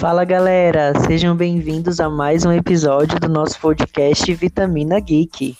[0.00, 5.54] Fala galera, sejam bem-vindos a mais um episódio do nosso podcast Vitamina Geek.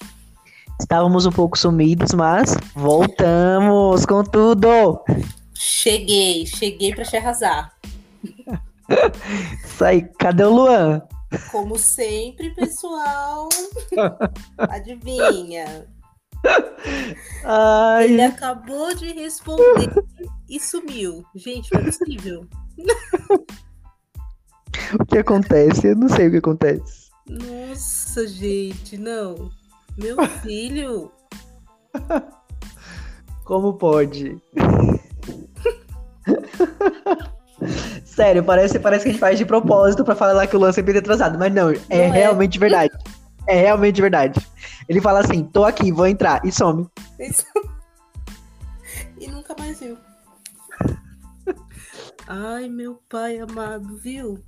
[0.81, 4.99] Estávamos um pouco sumidos, mas voltamos com tudo!
[5.55, 7.71] Cheguei, cheguei para te arrasar.
[9.63, 11.03] Isso aí, cadê o Luan?
[11.53, 13.47] Como sempre, pessoal.
[14.57, 15.87] Adivinha?
[17.45, 19.93] Ai, Ele acabou de responder
[20.49, 21.27] e sumiu.
[21.35, 22.47] Gente, não é possível.
[24.99, 25.89] o que acontece?
[25.89, 27.11] Eu não sei o que acontece.
[27.29, 29.51] Nossa, gente, não.
[29.97, 31.11] Meu filho.
[33.45, 34.41] Como pode?
[38.05, 40.95] Sério, parece, parece que a gente faz de propósito pra falar que o Luan sempre
[40.95, 42.11] é atrasado, mas não, é Não é.
[42.11, 42.93] realmente verdade.
[43.47, 44.41] É realmente verdade.
[44.89, 46.87] Ele fala assim: tô aqui, vou entrar, e some.
[47.19, 47.45] Isso.
[49.19, 49.99] E nunca mais viu.
[52.27, 54.43] Ai, meu pai amado, viu?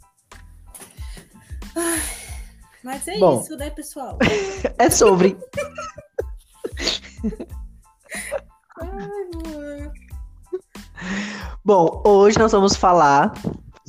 [1.77, 2.01] Ai,
[2.83, 3.41] mas é Bom.
[3.41, 4.19] isso, né, pessoal?
[4.79, 5.37] É sobre.
[8.81, 9.91] Ai.
[11.65, 13.33] Bom, hoje nós vamos falar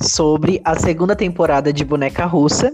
[0.00, 2.72] sobre a segunda temporada de Boneca Russa,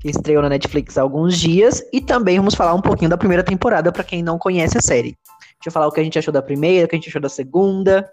[0.00, 3.42] que estreou na Netflix há alguns dias, e também vamos falar um pouquinho da primeira
[3.42, 5.16] temporada para quem não conhece a série.
[5.58, 7.20] Deixa eu falar o que a gente achou da primeira, o que a gente achou
[7.20, 8.08] da segunda.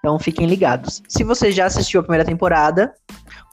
[0.00, 1.02] Então fiquem ligados.
[1.08, 2.92] Se você já assistiu a primeira temporada,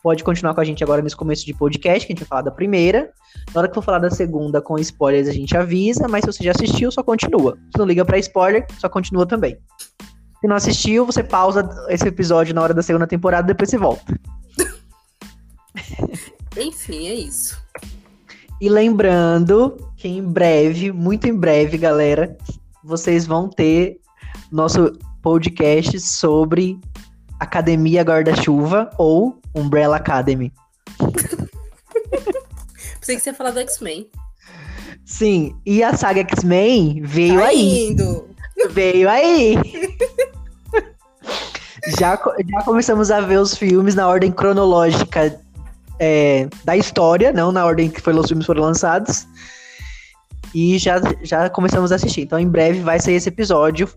[0.03, 2.41] pode continuar com a gente agora nesse começo de podcast, que a gente vai falar
[2.43, 3.11] da primeira.
[3.53, 6.43] Na hora que for falar da segunda com spoilers, a gente avisa, mas se você
[6.43, 7.57] já assistiu, só continua.
[7.71, 9.57] Se não liga pra spoiler, só continua também.
[10.39, 14.19] Se não assistiu, você pausa esse episódio na hora da segunda temporada depois você volta.
[16.57, 17.61] Enfim, é isso.
[18.59, 22.35] E lembrando que em breve, muito em breve, galera,
[22.83, 23.99] vocês vão ter
[24.51, 26.79] nosso podcast sobre
[27.39, 30.51] Academia Guarda-Chuva ou Umbrella Academy.
[32.99, 34.09] Pensei que você ia falar do X-Men.
[35.05, 37.87] Sim, e a saga X-Men veio Tá aí.
[37.89, 38.29] indo.
[38.71, 39.55] Veio aí.
[41.97, 42.19] já,
[42.49, 45.39] já começamos a ver os filmes na ordem cronológica
[45.99, 49.25] é, da história, não na ordem que foi, os filmes foram lançados.
[50.53, 52.21] E já, já começamos a assistir.
[52.21, 53.87] Então, em breve vai sair esse episódio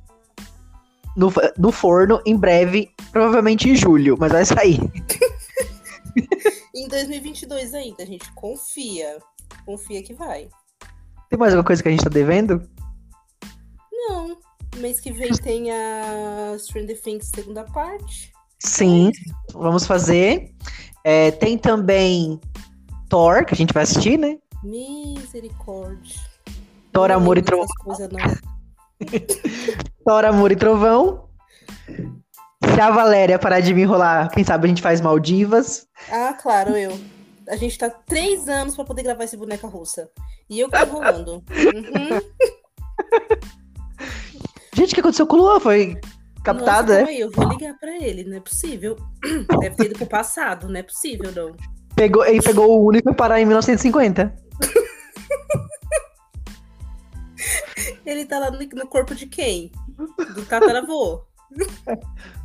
[1.17, 4.79] no, no forno, em breve, provavelmente em julho, mas vai sair.
[6.75, 8.33] Em 2022 ainda, gente.
[8.35, 9.19] Confia.
[9.65, 10.49] Confia que vai.
[11.29, 12.69] Tem mais alguma coisa que a gente tá devendo?
[13.93, 14.37] Não.
[14.77, 18.33] Mês que vem tem a Stranger Things segunda parte.
[18.59, 19.11] Sim,
[19.53, 20.55] vamos fazer.
[21.03, 22.41] É, tem também
[23.09, 24.39] Thor, que a gente vai assistir, né?
[24.63, 26.21] Misericórdia.
[26.93, 27.67] Thor, Não Amor e Trovão.
[30.05, 31.29] Thor, Amor e Trovão.
[32.81, 35.87] A Valéria parar de me enrolar, quem sabe a gente faz Maldivas.
[36.11, 36.99] Ah, claro, eu.
[37.47, 40.09] A gente tá três anos pra poder gravar esse boneca russa.
[40.49, 41.35] E eu que tô enrolando.
[41.35, 42.21] Uhum.
[44.73, 45.61] Gente, o que aconteceu com o Luan?
[45.61, 46.01] Foi
[46.43, 48.97] captado, Nossa, calma aí, eu vou ligar pra ele, não é possível.
[49.61, 51.55] Deve ter ido pro passado, não é possível, não.
[51.95, 54.35] Pegou, ele pegou o único parar em 1950.
[58.07, 59.71] Ele tá lá no, no corpo de quem?
[60.35, 61.23] Do tataravô.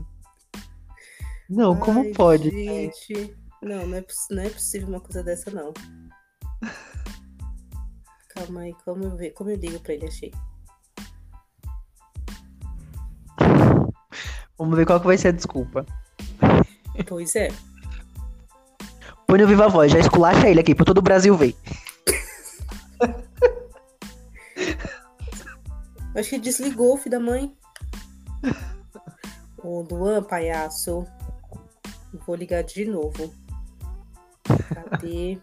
[1.49, 2.49] Não, como Ai, pode?
[2.49, 5.73] Gente, não, não é, não é possível uma coisa dessa, não.
[8.29, 10.31] Calma aí, como eu como eu ligo pra ele, achei.
[14.57, 15.85] Vamos ver qual que vai ser a desculpa.
[17.07, 17.49] Pois é.
[19.27, 21.55] Põe no Viva Voz, já esculacha ele aqui, pra todo o Brasil ver.
[26.15, 27.53] Acho que desligou, filho da mãe.
[29.61, 31.05] Ô, Luan, palhaço.
[32.25, 33.33] Vou ligar de novo.
[34.73, 35.39] Cadê?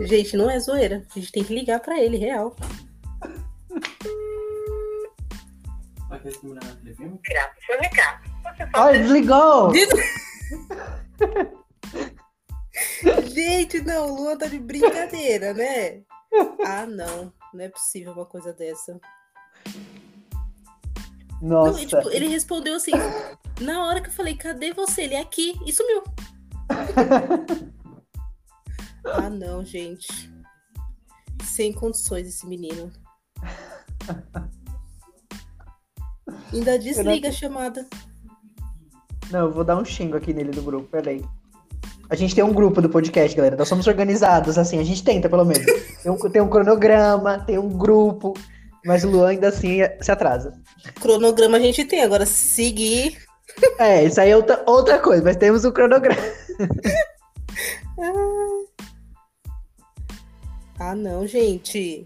[0.00, 1.06] Gente, não é zoeira.
[1.10, 2.54] A gente tem que ligar pra ele, real.
[8.74, 9.72] Olha, desligou!
[13.34, 16.02] Gente, não, o Luan tá de brincadeira, né?
[16.66, 17.32] Ah, não.
[17.52, 19.00] Não é possível uma coisa dessa.
[21.40, 21.80] Não, Nossa.
[21.80, 22.90] e, tipo, ele respondeu assim,
[23.60, 25.02] na hora que eu falei, cadê você?
[25.02, 26.02] Ele é aqui e sumiu.
[29.06, 30.08] ah, não, gente.
[31.44, 32.90] Sem condições esse menino.
[36.52, 37.88] Ainda desliga a chamada.
[39.30, 41.24] Não, eu vou dar um xingo aqui nele do grupo, peraí.
[42.08, 43.56] A gente tem um grupo do podcast, galera.
[43.56, 45.64] Nós somos organizados, assim, a gente tenta, pelo menos.
[46.02, 48.34] Tem um, tem um cronograma, tem um grupo,
[48.84, 50.52] mas o Luan ainda assim se atrasa.
[51.00, 53.16] Cronograma a gente tem, agora seguir.
[53.78, 56.20] É, isso aí é outra, outra coisa, mas temos o um cronograma.
[60.78, 62.04] ah, não, gente.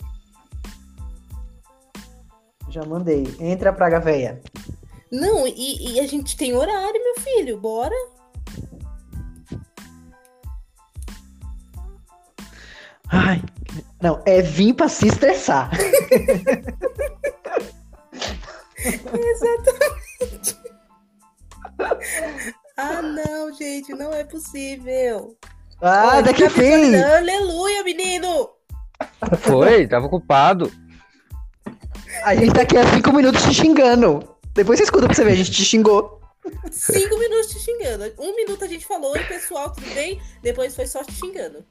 [2.70, 3.26] Já mandei.
[3.40, 4.40] Entra, praga véia.
[5.10, 7.58] Não, e, e, a gente tem horário, meu filho.
[7.58, 7.96] Bora.
[13.10, 13.42] Ai,
[14.02, 15.70] não, é vir pra se estressar.
[18.78, 20.56] Exatamente.
[22.76, 25.36] ah, não, gente, não é possível.
[25.80, 26.96] Ah, Oi, daqui fim.
[26.96, 28.50] Aleluia, menino.
[29.40, 30.70] Foi, tava ocupado.
[32.24, 34.36] A gente tá aqui há cinco minutos te xingando.
[34.54, 36.20] Depois você escuta pra você ver, a gente te xingou.
[36.70, 38.12] Cinco minutos te xingando.
[38.18, 40.20] Um minuto a gente falou, oi pessoal, tudo bem?
[40.42, 41.64] Depois foi só te xingando.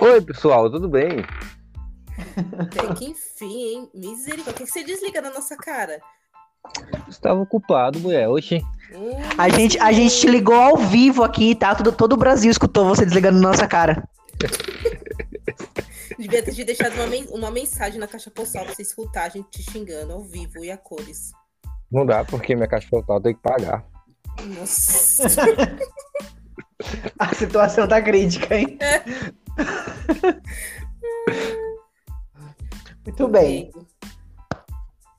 [0.00, 1.24] Oi pessoal, tudo bem?
[2.96, 3.90] Que enfim, hein?
[3.94, 4.52] Misericórdia.
[4.52, 6.00] Por que você desliga na nossa cara?
[7.08, 8.28] Estava ocupado, mulher.
[8.28, 8.62] Oxi.
[8.92, 11.74] Hum, a, gente, a gente te ligou ao vivo aqui, tá?
[11.74, 14.06] Todo, todo o Brasil escutou você desligando na nossa cara.
[16.18, 19.48] Devia ter te deixado uma, uma mensagem na caixa postal pra você escutar a gente
[19.50, 21.32] te xingando ao vivo e a cores.
[21.90, 23.84] Não dá, porque minha caixa postal tem que pagar.
[24.44, 25.24] Nossa.
[27.18, 28.76] a situação tá crítica, hein?
[28.80, 29.02] É.
[33.04, 33.70] Muito bem.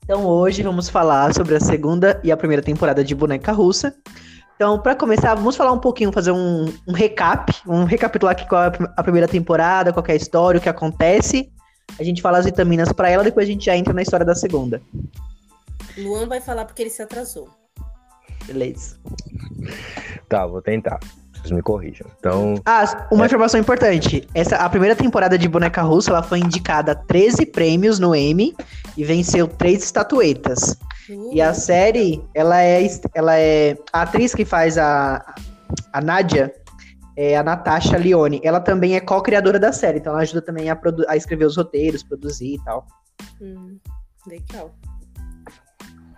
[0.04, 3.94] Então hoje vamos falar sobre a segunda e a primeira temporada de Boneca Russa.
[4.54, 8.64] Então, para começar, vamos falar um pouquinho, fazer um, um recap, um recapitular aqui qual
[8.64, 11.50] é a primeira temporada, qual é a história, o que acontece.
[11.98, 14.34] A gente fala as vitaminas para ela, depois a gente já entra na história da
[14.34, 14.80] segunda.
[15.98, 17.48] Luan vai falar porque ele se atrasou.
[18.46, 18.98] Beleza.
[20.28, 21.00] Tá, vou tentar.
[21.42, 22.06] Vocês me corrijam.
[22.18, 22.54] Então.
[22.64, 23.26] Ah, uma é...
[23.26, 24.26] informação importante.
[24.32, 28.54] Essa, a primeira temporada de Boneca Russa ela foi indicada a 13 prêmios no Emmy
[28.96, 30.78] e venceu três estatuetas.
[31.32, 33.76] E a série, ela é, ela é.
[33.92, 35.34] A atriz que faz a,
[35.92, 36.54] a Nádia
[37.16, 38.40] é a Natasha Leone.
[38.44, 40.78] Ela também é co-criadora da série, então ela ajuda também a,
[41.08, 42.86] a escrever os roteiros, produzir e tal.
[43.40, 43.78] Hum,
[44.26, 44.72] legal.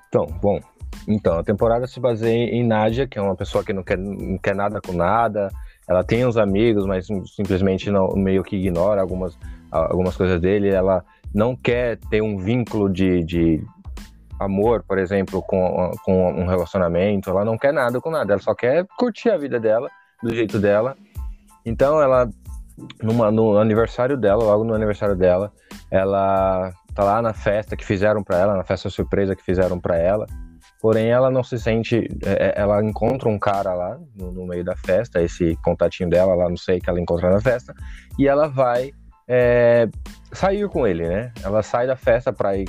[0.09, 0.61] Então, bom.
[1.07, 4.39] Então, a temporada se baseia em Nádia, que é uma pessoa que não quer, não
[4.39, 5.51] quer nada com nada.
[5.87, 9.39] Ela tem uns amigos, mas simplesmente não, meio que ignora algumas,
[9.71, 10.71] algumas coisas dele.
[10.71, 11.05] Ela
[11.35, 13.63] não quer ter um vínculo de, de
[14.39, 18.55] amor, por exemplo, com, com um relacionamento, ela não quer nada com nada, ela só
[18.55, 19.91] quer curtir a vida dela,
[20.23, 20.97] do jeito dela.
[21.65, 22.29] Então ela,
[23.03, 25.53] numa, no aniversário dela, logo no aniversário dela,
[25.91, 29.97] ela tá lá na festa que fizeram para ela, na festa surpresa que fizeram para
[29.97, 30.27] ela.
[30.85, 32.07] Porém, ela não se sente.
[32.23, 36.35] É, é, ela encontra um cara lá no, no, meio da festa, esse contatinho dela
[36.35, 37.75] lá, não sei, que ela encontra na festa,
[38.19, 38.93] e ela vai
[39.27, 39.89] é,
[40.31, 41.33] sair com ele, né?
[41.43, 42.67] Ela sai da festa para ir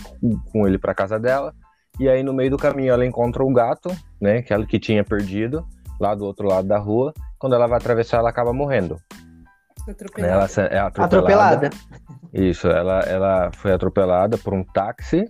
[0.50, 1.54] com ele para casa dela.
[2.00, 4.42] E aí no meio do caminho ela encontra um gato, né?
[4.42, 5.68] Que ela que tinha perdido
[6.00, 7.14] lá do outro lado da rua.
[7.38, 8.98] Quando ela vai atravessar, ela acaba morrendo.
[9.90, 10.34] Atropelada.
[10.34, 11.68] Ela é atropelada.
[11.68, 11.70] atropelada.
[12.32, 15.26] Isso, ela, ela foi atropelada por um táxi,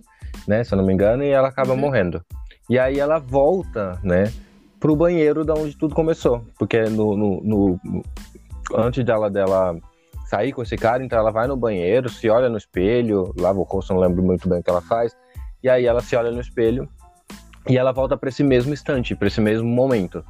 [0.46, 0.62] né?
[0.62, 1.80] Se eu não me engano, e ela acaba uhum.
[1.80, 2.24] morrendo.
[2.68, 4.32] E aí ela volta, né?
[4.80, 6.44] Pro banheiro da onde tudo começou.
[6.58, 8.02] Porque no, no, no,
[8.74, 9.76] antes dela, dela
[10.26, 13.62] sair com esse cara, então ela vai no banheiro, se olha no espelho, lava o
[13.62, 15.16] rosto, não lembro muito bem o que ela faz,
[15.62, 16.88] e aí ela se olha no espelho
[17.68, 20.24] e ela volta para esse mesmo instante, para esse mesmo momento.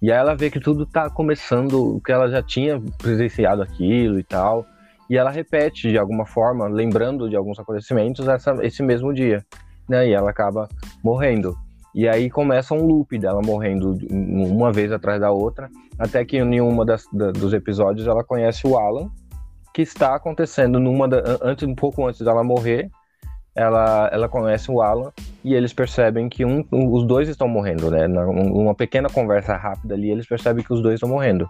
[0.00, 4.24] E aí ela vê que tudo tá começando, que ela já tinha presenciado aquilo e
[4.24, 4.66] tal,
[5.08, 9.44] e ela repete de alguma forma, lembrando de alguns acontecimentos essa, esse mesmo dia,
[9.88, 10.08] né?
[10.08, 10.68] E ela acaba
[11.02, 11.56] morrendo.
[11.94, 16.60] E aí começa um loop dela morrendo uma vez atrás da outra, até que em
[16.60, 19.08] uma das, da, dos episódios ela conhece o Alan,
[19.72, 22.90] que está acontecendo numa da, antes um pouco antes dela morrer.
[23.56, 25.12] Ela ela conhece o Alan
[25.44, 28.08] e eles percebem que um, os dois estão morrendo né?
[28.08, 31.48] Numa pequena conversa rápida ali eles percebem que os dois estão morrendo.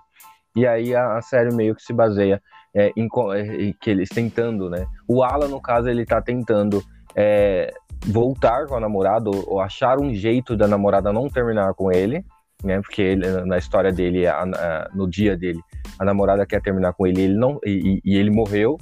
[0.54, 2.42] E aí a, a série meio que se baseia
[2.74, 4.86] é, em é, que eles tentando né?
[5.08, 6.82] O Alan no caso ele está tentando
[7.16, 7.73] é,
[8.06, 12.25] voltar com a namorada ou, ou, achar um jeito da namorada não terminar com ele
[12.62, 15.61] né porque ele, na história dele a, a, no dia dele
[15.99, 18.78] a namorada quer terminar com ele, ele não e, e ele morreu.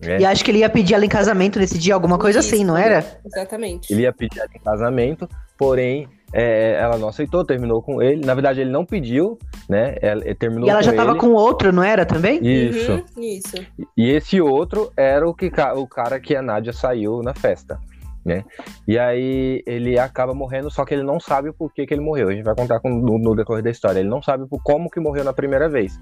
[0.00, 0.20] Né?
[0.20, 2.64] E acho que ele ia pedir ela em casamento nesse dia, alguma coisa Isso, assim,
[2.64, 3.04] não era?
[3.24, 3.92] Exatamente.
[3.92, 8.24] Ele ia pedir ela em casamento, porém é, ela não aceitou, terminou com ele.
[8.24, 9.38] Na verdade, ele não pediu,
[9.68, 9.96] né?
[10.00, 12.38] Ela, ele terminou e ela já estava com outro, não era também?
[12.42, 12.92] Isso.
[12.92, 13.56] Uhum, isso.
[13.96, 17.78] E esse outro era o, que, o cara que a Nádia saiu na festa.
[18.24, 18.44] né?
[18.86, 22.28] E aí ele acaba morrendo, só que ele não sabe o porquê que ele morreu.
[22.28, 24.00] A gente vai contar com, no, no, decorrer da história.
[24.00, 25.98] Ele não sabe por como que morreu na primeira vez,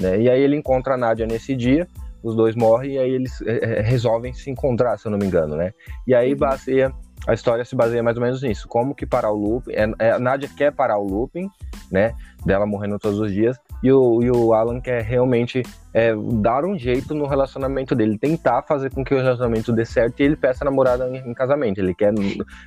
[0.00, 0.20] né?
[0.20, 1.86] E aí ele encontra a Nádia nesse dia,
[2.20, 5.54] os dois morrem e aí eles é, resolvem se encontrar, se eu não me engano,
[5.54, 5.72] né?
[6.04, 6.38] E aí uhum.
[6.38, 6.92] baseia
[7.26, 8.66] a história se baseia mais ou menos nisso.
[8.68, 9.72] Como que parar o looping.
[9.72, 11.50] É, é, a Nadia quer parar o looping,
[11.90, 12.14] né?
[12.44, 13.58] Dela morrendo todos os dias.
[13.82, 18.62] E o, e o Alan quer realmente é, dar um jeito no relacionamento dele, tentar
[18.62, 21.78] fazer com que o relacionamento dê certo e ele peça a namorada em, em casamento.
[21.78, 22.12] Ele quer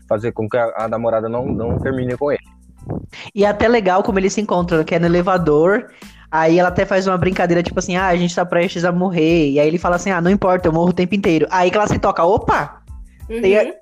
[0.08, 2.44] fazer com que a, a, namorada não, não termine com ele.
[3.34, 5.88] E é até legal como eles se encontram, que é no elevador.
[6.32, 9.50] Aí ela até faz uma brincadeira, tipo assim, ah, a gente tá prestes a morrer.
[9.50, 11.46] E aí ele fala assim, ah, não importa, eu morro o tempo inteiro.
[11.52, 12.82] Aí que ela se toca, opa!
[13.30, 13.42] Uhum.
[13.42, 13.74] Tem,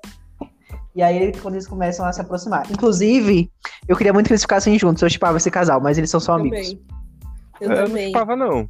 [0.94, 2.70] e aí, quando eles começam a se aproximar.
[2.70, 3.50] Inclusive,
[3.86, 5.02] eu queria muito que eles ficassem juntos.
[5.02, 6.76] Eu chipava esse casal, mas eles são só amigos.
[7.60, 8.12] Eu, eu também.
[8.12, 8.68] não chipava, não.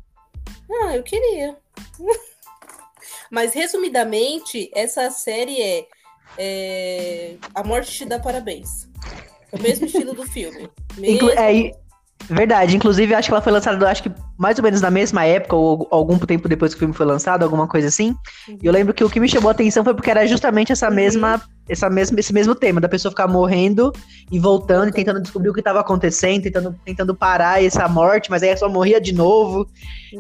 [0.71, 1.57] Ah, eu queria.
[3.31, 5.87] mas, resumidamente, essa série é,
[6.37, 8.89] é, A Morte Te Dá Parabéns.
[9.53, 10.71] É o mesmo estilo do filme.
[10.97, 11.17] Mesmo...
[11.17, 11.73] Inclu é,
[12.29, 15.55] Verdade, inclusive acho que ela foi lançada, acho que mais ou menos na mesma época,
[15.55, 18.15] ou algum tempo depois que o filme foi lançado, alguma coisa assim.
[18.49, 20.89] E eu lembro que o que me chamou a atenção foi porque era justamente essa
[20.89, 20.95] uhum.
[20.95, 23.93] mesma, essa mesma, esse mesmo tema, da pessoa ficar morrendo
[24.33, 28.43] e voltando e tentando descobrir o que estava acontecendo, tentando, tentando parar essa morte, mas
[28.43, 29.67] aí só morria de novo.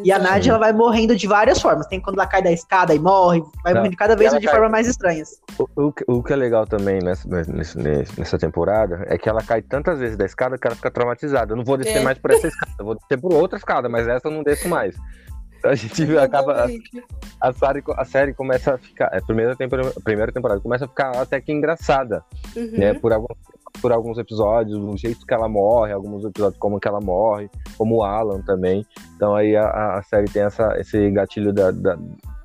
[0.04, 1.86] E a Nadia ela vai morrendo de várias formas.
[1.86, 4.52] Tem quando ela cai da escada e morre, vai Não, morrendo cada vez de cai...
[4.52, 5.30] formas mais estranhas.
[5.58, 7.78] O, o, o, que é legal também nessa, nessa,
[8.18, 11.52] nessa temporada é que ela cai tantas vezes da escada que ela fica traumatizada.
[11.52, 12.04] Eu não vou descer é.
[12.04, 14.68] mais por essa escada, eu vou descer por outra escada, mas essa eu não desço
[14.68, 14.94] mais.
[15.64, 16.64] A gente acaba.
[16.64, 19.06] A, a, série, a série começa a ficar.
[19.06, 22.24] A primeira, temporada, primeira temporada começa a ficar até que engraçada.
[22.56, 22.78] Uhum.
[22.78, 23.36] Né, por, alguns,
[23.80, 27.96] por alguns episódios, o jeito que ela morre, alguns episódios como que ela morre, como
[27.96, 28.86] o Alan também.
[29.16, 31.98] Então aí a, a série tem essa, esse gatilho da, da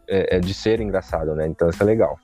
[0.07, 1.47] é, é de ser engraçado, né?
[1.47, 2.19] Então isso é legal.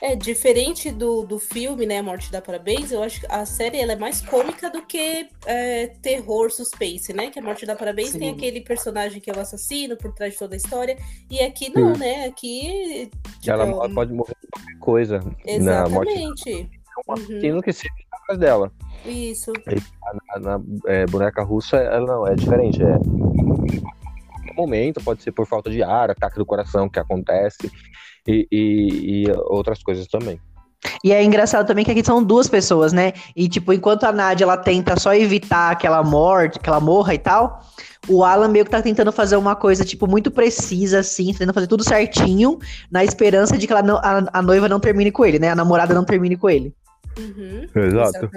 [0.00, 3.92] É, diferente do, do filme, né, Morte dá Parabéns, eu acho que a série ela
[3.92, 7.30] é mais cômica do que é, terror, suspense, né?
[7.30, 8.18] Que a Morte dá Parabéns Sim.
[8.18, 10.96] tem aquele personagem que é o assassino por trás de toda a história,
[11.30, 12.00] e aqui não, Sim.
[12.00, 12.26] né?
[12.26, 13.10] Aqui.
[13.40, 15.20] Tipo, ela pode morrer de qualquer coisa.
[15.44, 15.64] Exatamente.
[15.66, 17.60] Na morte é um uhum.
[17.60, 18.72] que se atrás dela.
[19.04, 19.52] Isso.
[20.30, 22.80] A, na, é, boneca russa, ela não, é diferente.
[22.82, 22.98] É
[24.54, 27.70] momento, pode ser por falta de ar, ataque do coração que acontece
[28.26, 30.40] e, e, e outras coisas também.
[31.04, 33.12] E é engraçado também que aqui são duas pessoas, né?
[33.36, 37.18] E, tipo, enquanto a Nádia, ela tenta só evitar aquela morte, que ela morra e
[37.18, 37.62] tal,
[38.08, 41.68] o Alan meio que tá tentando fazer uma coisa, tipo, muito precisa, assim, tentando fazer
[41.68, 42.58] tudo certinho,
[42.90, 45.50] na esperança de que ela não, a, a noiva não termine com ele, né?
[45.50, 46.74] A namorada não termine com ele.
[47.18, 48.30] Uhum, Exato.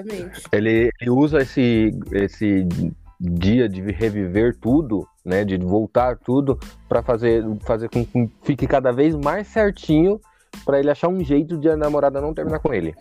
[0.51, 2.67] Ele, ele usa esse, esse
[3.19, 8.91] dia de reviver tudo, né, de voltar tudo para fazer fazer com que fique cada
[8.91, 10.19] vez mais certinho
[10.65, 12.93] para ele achar um jeito de a namorada não terminar com ele.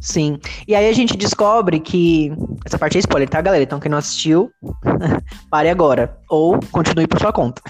[0.00, 0.38] Sim.
[0.66, 2.32] E aí a gente descobre que
[2.64, 3.62] essa parte é spoiler, tá, galera?
[3.62, 4.50] Então quem não assistiu,
[5.50, 7.60] pare agora ou continue por sua conta.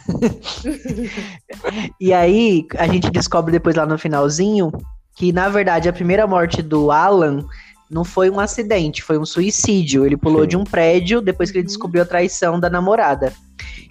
[2.00, 4.71] e aí a gente descobre depois lá no finalzinho
[5.17, 7.45] que na verdade a primeira morte do Alan
[7.90, 10.06] não foi um acidente, foi um suicídio.
[10.06, 10.49] Ele pulou Sim.
[10.49, 13.32] de um prédio depois que ele descobriu a traição da namorada.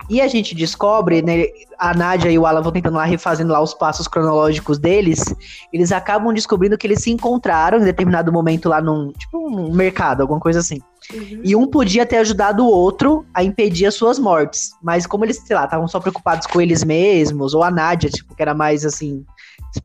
[0.10, 1.46] E a gente descobre, né,
[1.78, 5.24] a Nádia e o Alan vão tentando lá refazendo lá os passos cronológicos deles,
[5.72, 10.22] eles acabam descobrindo que eles se encontraram em determinado momento lá num, tipo, um mercado,
[10.22, 10.80] alguma coisa assim.
[11.14, 11.42] Uhum.
[11.44, 14.72] E um podia ter ajudado o outro a impedir as suas mortes.
[14.82, 18.36] Mas como eles, sei lá, estavam só preocupados com eles mesmos, ou a Nádia, tipo,
[18.36, 19.24] que era mais assim,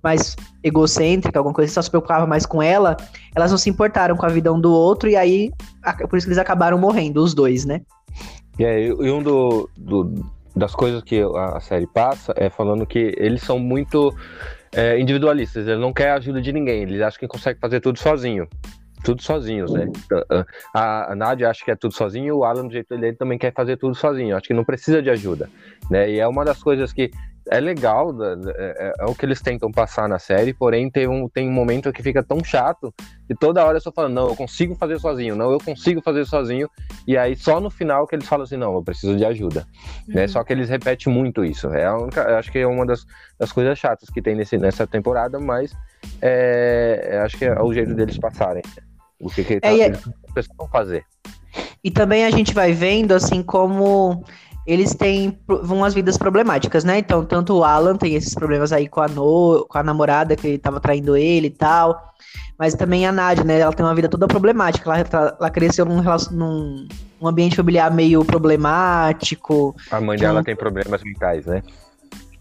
[0.02, 2.96] mais egocêntrica, alguma coisa, só se preocupava mais com ela,
[3.34, 5.50] elas não se importaram com a vida um do outro, e aí,
[6.08, 7.82] por isso que eles acabaram morrendo, os dois, né?
[8.58, 13.14] E, aí, e um do, do, das coisas que a série passa é falando que
[13.16, 14.14] eles são muito
[14.72, 17.98] é, individualistas, eles não querem a ajuda de ninguém, eles acham que conseguem fazer tudo
[17.98, 18.48] sozinho.
[19.04, 19.86] Tudo sozinhos, né?
[20.74, 23.52] A, a Nádia acha que é tudo sozinho, o Alan, do jeito dele, também quer
[23.52, 24.34] fazer tudo sozinho.
[24.34, 25.50] Acho que não precisa de ajuda,
[25.90, 26.10] né?
[26.10, 27.10] E é uma das coisas que
[27.50, 31.28] é legal, é, é, é, o que eles tentam passar na série, porém tem um,
[31.28, 32.92] tem um momento que fica tão chato
[33.26, 36.24] que toda hora eu só falando, não, eu consigo fazer sozinho, não, eu consigo fazer
[36.24, 36.68] sozinho,
[37.06, 39.66] e aí só no final que eles falam assim, não, eu preciso de ajuda, né?
[40.08, 40.14] uhum.
[40.14, 40.28] né?
[40.28, 43.04] Só que eles repetem muito isso, é a única, acho que é uma das,
[43.38, 45.72] das coisas chatas que tem nesse, nessa temporada, mas
[46.22, 48.62] é, acho que é o jeito deles passarem
[49.20, 50.00] o que, que é, tá, eles
[50.32, 51.04] precisam fazer.
[51.82, 54.24] E também a gente vai vendo, assim, como
[54.66, 56.98] eles têm umas vidas problemáticas, né?
[56.98, 60.56] Então, tanto o Alan tem esses problemas aí com a, no, com a namorada que
[60.58, 62.00] tava traindo ele e tal.
[62.58, 63.58] Mas também a Nádia, né?
[63.58, 64.90] Ela tem uma vida toda problemática.
[64.90, 66.88] Ela, ela cresceu num, num
[67.20, 69.74] um ambiente familiar meio problemático.
[69.90, 71.62] A mãe dela tem problemas mentais, né?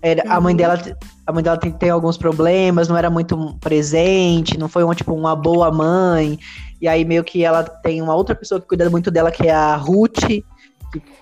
[0.02, 0.78] Era, a mãe dela,
[1.26, 5.14] a mãe dela tem, tem alguns problemas, não era muito presente, não foi uma, tipo,
[5.14, 6.38] uma boa mãe.
[6.82, 9.54] E aí meio que ela tem uma outra pessoa que cuida muito dela, que é
[9.54, 10.44] a Ruth,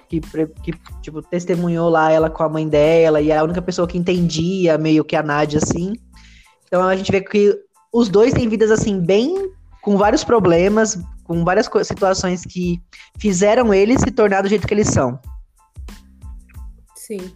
[0.10, 3.88] que, que, tipo, testemunhou lá ela com a mãe dela, e é a única pessoa
[3.88, 5.94] que entendia meio que a Nádia, assim.
[6.68, 7.58] Então a gente vê que
[7.92, 9.52] os dois têm vidas, assim, bem
[9.82, 12.82] com vários problemas, com várias situações que
[13.18, 15.20] fizeram eles se tornar do jeito que eles são.
[16.96, 17.34] Sim.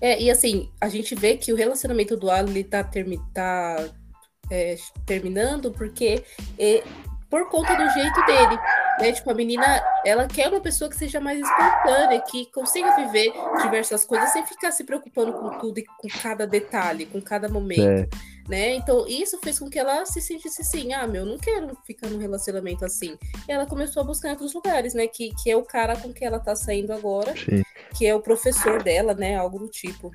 [0.00, 3.88] É, e assim, a gente vê que o relacionamento do Alan tá, termi tá
[4.50, 6.22] é, terminando porque
[6.58, 6.84] é,
[7.28, 8.58] por conta do jeito dele.
[9.00, 9.12] Né?
[9.12, 14.04] Tipo, a menina, ela quer uma pessoa que seja mais espontânea, que consiga viver diversas
[14.04, 17.80] coisas sem ficar se preocupando com tudo e com cada detalhe, com cada momento.
[17.80, 18.08] É.
[18.48, 18.76] Né?
[18.76, 22.18] Então, isso fez com que ela se sentisse assim: ah, meu, não quero ficar num
[22.18, 23.16] relacionamento assim.
[23.46, 25.06] E ela começou a buscar em outros lugares, né?
[25.06, 27.62] Que, que é o cara com quem ela tá saindo agora, Sim.
[27.96, 29.36] que é o professor dela, né?
[29.36, 30.10] Algo do tipo.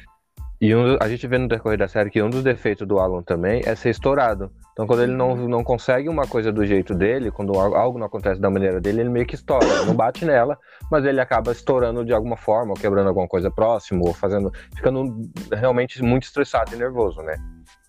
[0.63, 3.21] E um, a gente vê no decorrer da série que um dos defeitos do Alan
[3.21, 4.49] também é ser estourado.
[4.71, 5.49] Então, quando ele não, uhum.
[5.49, 9.09] não consegue uma coisa do jeito dele, quando algo não acontece da maneira dele, ele
[9.09, 9.65] meio que estoura.
[9.65, 10.57] Ele não bate nela,
[10.89, 14.53] mas ele acaba estourando de alguma forma, ou quebrando alguma coisa próximo, ou fazendo.
[14.73, 17.35] ficando realmente muito estressado e nervoso, né?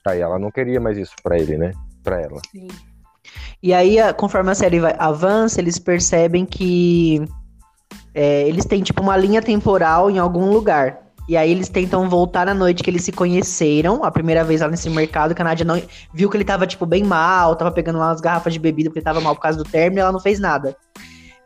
[0.04, 1.70] Aí ela não queria mais isso para ele, né?
[2.02, 2.40] Para ela.
[2.50, 2.66] Sim.
[3.62, 7.24] E aí, conforme a série vai, avança, eles percebem que
[8.12, 11.03] é, eles têm tipo uma linha temporal em algum lugar.
[11.26, 14.68] E aí eles tentam voltar na noite que eles se conheceram, a primeira vez lá
[14.68, 15.80] nesse mercado, que a Nádia não
[16.12, 18.98] viu que ele tava, tipo, bem mal, tava pegando lá umas garrafas de bebida porque
[18.98, 20.76] ele tava mal por causa do término e ela não fez nada.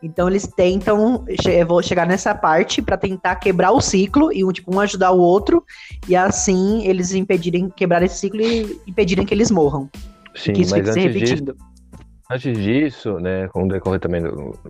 [0.01, 4.51] Então eles tentam che vou chegar nessa parte para tentar quebrar o ciclo e um
[4.51, 5.63] tipo um ajudar o outro
[6.07, 9.89] e assim eles impedirem quebrar esse ciclo e impedirem que eles morram.
[10.33, 11.53] Sim, que isso mas se repetindo.
[11.53, 11.65] Disso,
[12.31, 14.21] antes disso, né, com o decorrer também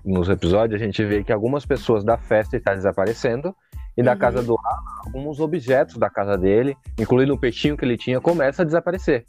[0.04, 3.54] nos episódios, a gente vê que algumas pessoas da festa estão desaparecendo
[4.00, 4.18] e da uhum.
[4.18, 8.62] casa do Alan, alguns objetos da casa dele, incluindo o peixinho que ele tinha, começa
[8.62, 9.26] a desaparecer.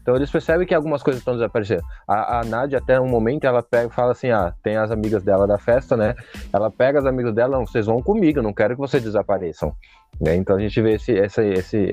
[0.00, 1.82] Então eles percebem que algumas coisas estão desaparecendo.
[2.06, 5.44] A, a Nádia, até um momento, ela pega fala assim: ah, tem as amigas dela
[5.44, 6.14] da festa, né?
[6.52, 9.74] Ela pega as amigas dela, não, vocês vão comigo, não quero que vocês desapareçam.
[10.20, 10.36] Né?
[10.36, 11.92] Então a gente vê esse, essa, esse,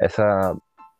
[0.00, 0.56] essa,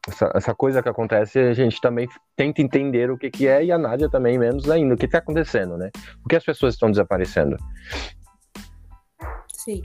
[0.06, 3.72] essa, essa, coisa que acontece, a gente também tenta entender o que, que é, e
[3.72, 5.90] a Nádia também, menos ainda, o que está acontecendo, né?
[6.22, 7.56] Por que as pessoas estão desaparecendo?
[9.52, 9.82] Sim.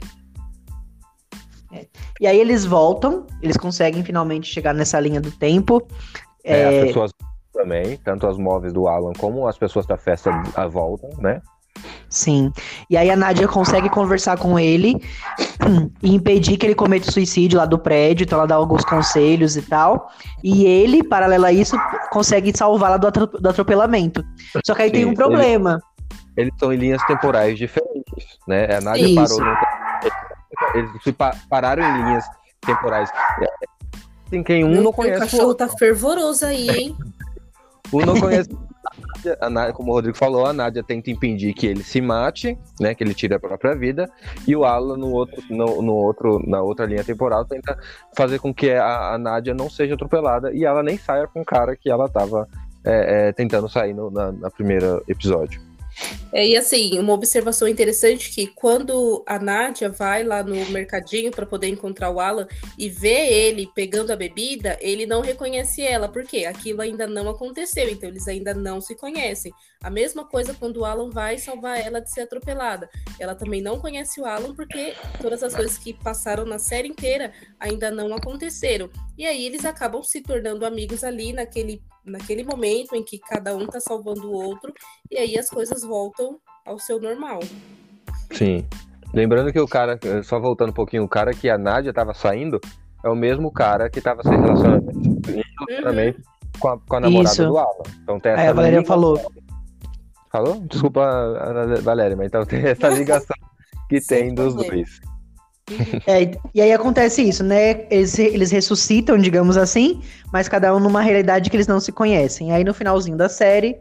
[1.74, 1.86] É.
[2.20, 5.86] E aí eles voltam, eles conseguem finalmente chegar nessa linha do tempo.
[6.44, 6.80] É, é...
[6.80, 7.10] As pessoas
[7.52, 10.30] também, tanto as móveis do Alan como as pessoas da festa
[10.70, 11.40] voltam, né?
[12.08, 12.52] Sim.
[12.88, 14.96] E aí a Nádia consegue conversar com ele
[16.00, 19.62] e impedir que ele cometa suicídio lá do prédio, então ela dá alguns conselhos e
[19.62, 20.08] tal.
[20.42, 21.76] E ele, paralelo a isso,
[22.10, 24.24] consegue salvá-la do, do, atropelamento.
[24.64, 25.80] Só que aí Sim, tem um problema.
[26.36, 28.76] Eles, eles, são em linhas temporais diferentes, né?
[28.76, 29.36] A Nádia isso.
[29.36, 29.56] parou no
[30.74, 30.90] eles
[31.48, 32.24] pararam em linhas
[32.60, 33.10] temporais.
[34.30, 35.18] Tem quem um não conhece.
[35.18, 36.96] O cachorro o tá fervoroso aí, hein?
[37.92, 38.48] um não conhece.
[39.40, 42.94] A Nádia, como o Rodrigo falou, a Nádia tenta impedir que ele se mate, né?
[42.94, 44.10] Que ele tire a própria vida,
[44.46, 47.78] e o Alan no outro, no, no outro, na outra linha temporal tenta
[48.14, 51.44] fazer com que a, a Nádia não seja atropelada e ela nem saia com o
[51.44, 52.46] cara que ela tava
[52.84, 55.60] é, é, tentando sair no, na, na primeira episódio.
[56.32, 61.46] É, e assim, uma observação interessante que quando a Nádia vai lá no mercadinho para
[61.46, 66.44] poder encontrar o Alan e vê ele pegando a bebida, ele não reconhece ela, porque
[66.44, 69.52] aquilo ainda não aconteceu, então eles ainda não se conhecem.
[69.82, 72.88] A mesma coisa quando o Alan vai salvar ela de ser atropelada.
[73.18, 77.32] Ela também não conhece o Alan porque todas as coisas que passaram na série inteira
[77.60, 78.90] ainda não aconteceram.
[79.16, 83.66] E aí eles acabam se tornando amigos ali naquele naquele momento em que cada um
[83.66, 84.72] tá salvando o outro,
[85.10, 87.40] e aí as coisas voltam ao seu normal.
[88.32, 88.66] Sim.
[89.12, 92.60] Lembrando que o cara, só voltando um pouquinho, o cara que a Nádia tava saindo
[93.04, 96.14] é o mesmo cara que tava se relacionando, uhum.
[96.58, 97.46] com, a, com a namorada Isso.
[97.46, 97.82] do Alan.
[98.02, 99.20] Então tem essa é, a Valéria falou.
[100.32, 100.60] Falou?
[100.62, 101.06] Desculpa,
[101.82, 103.36] Valéria, mas então tem essa ligação
[103.88, 105.00] que tem dos dois.
[106.06, 107.86] É, e aí acontece isso, né?
[107.90, 112.52] Eles, eles ressuscitam, digamos assim, mas cada um numa realidade que eles não se conhecem.
[112.52, 113.78] Aí no finalzinho da série,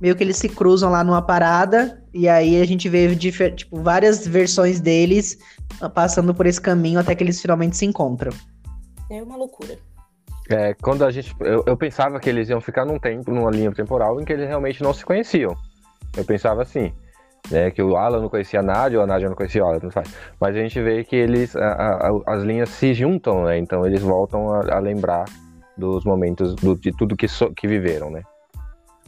[0.00, 4.26] meio que eles se cruzam lá numa parada, e aí a gente vê tipo, várias
[4.26, 5.38] versões deles
[5.94, 8.32] passando por esse caminho até que eles finalmente se encontram.
[9.10, 9.76] É uma loucura.
[10.50, 11.34] É, quando a gente.
[11.40, 14.48] Eu, eu pensava que eles iam ficar num tempo, numa linha temporal, em que eles
[14.48, 15.56] realmente não se conheciam.
[16.16, 16.92] Eu pensava assim
[17.50, 19.80] né, que o Alan não conhecia a Nádia, ou a Nádia não conhecia o Alan,
[19.82, 20.14] não faz.
[20.40, 24.02] Mas a gente vê que eles, a, a, as linhas se juntam, né, então eles
[24.02, 25.24] voltam a, a lembrar
[25.76, 28.22] dos momentos, do, de tudo que, so, que viveram, né.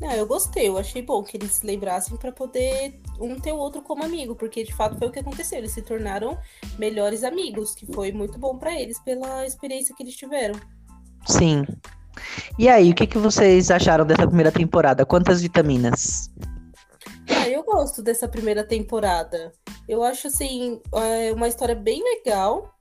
[0.02, 3.56] Ah, eu gostei, eu achei bom que eles se lembrassem para poder um ter o
[3.56, 5.58] outro como amigo, porque de fato foi o que aconteceu.
[5.58, 6.36] Eles se tornaram
[6.78, 10.58] melhores amigos, que foi muito bom para eles pela experiência que eles tiveram.
[11.26, 11.64] Sim.
[12.58, 15.06] E aí, o que, que vocês acharam dessa primeira temporada?
[15.06, 16.30] Quantas vitaminas?
[17.28, 19.52] Ah, eu gosto dessa primeira temporada.
[19.88, 22.73] Eu acho assim, é uma história bem legal.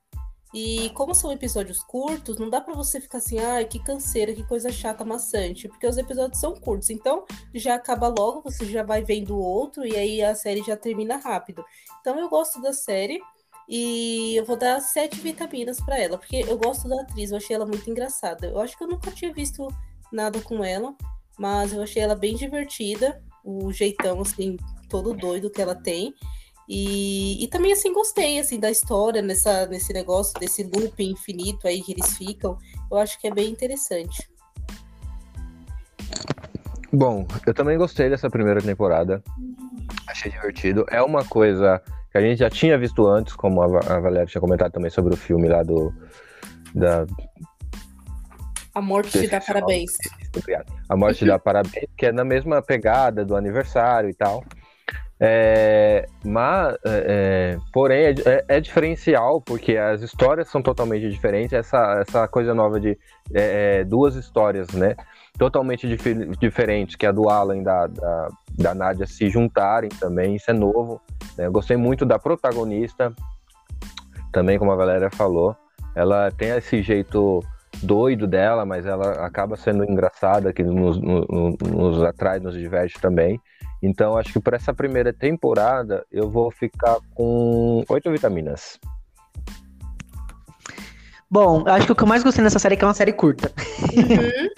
[0.53, 4.43] E como são episódios curtos, não dá para você ficar assim, ai, que canseira, que
[4.43, 6.91] coisa chata, maçante, porque os episódios são curtos.
[6.91, 11.17] Então, já acaba logo, você já vai vendo outro e aí a série já termina
[11.17, 11.65] rápido.
[11.99, 13.19] Então, eu gosto da série
[13.67, 17.55] e eu vou dar sete vitaminas para ela, porque eu gosto da atriz, eu achei
[17.55, 18.47] ela muito engraçada.
[18.47, 19.67] Eu acho que eu nunca tinha visto
[20.11, 20.95] nada com ela,
[21.39, 26.13] mas eu achei ela bem divertida, o jeitão assim todo doido que ela tem.
[26.67, 31.81] E, e também, assim, gostei, assim, da história nessa, nesse negócio, desse loop infinito aí
[31.81, 32.57] que eles ficam.
[32.89, 34.29] Eu acho que é bem interessante.
[36.91, 39.21] Bom, eu também gostei dessa primeira temporada.
[40.07, 40.85] Achei divertido.
[40.89, 44.71] É uma coisa que a gente já tinha visto antes, como a, Valéria tinha comentado
[44.71, 45.91] também sobre o filme lá do.
[46.75, 47.07] Da...
[48.75, 49.91] A Morte te dá parabéns.
[50.87, 54.43] A Morte te dá parabéns, que é na mesma pegada do aniversário e tal.
[55.25, 61.53] É, mas, é, é, porém, é, é, é, diferencial, porque as histórias são totalmente diferentes.
[61.53, 62.99] Essa, essa coisa nova de
[63.33, 64.97] é, duas histórias, né?
[65.37, 68.27] Totalmente dif diferentes, que a do Alan e da, da,
[68.59, 70.99] da Nádia se juntarem também, isso é novo.
[71.37, 71.45] Né?
[71.45, 73.13] Eu gostei muito da protagonista,
[74.33, 75.55] também, como a Valéria falou.
[75.95, 77.39] Ela tem esse jeito
[77.81, 83.39] doido dela, mas ela acaba sendo engraçada, que nos, nos, nos atrai, nos diverte também.
[83.83, 88.79] Então, acho que para essa primeira temporada, eu vou ficar com oito vitaminas.
[91.29, 93.11] Bom, acho que o que eu mais gostei nessa série é que é uma série
[93.11, 93.51] curta.
[93.91, 94.49] Uhum.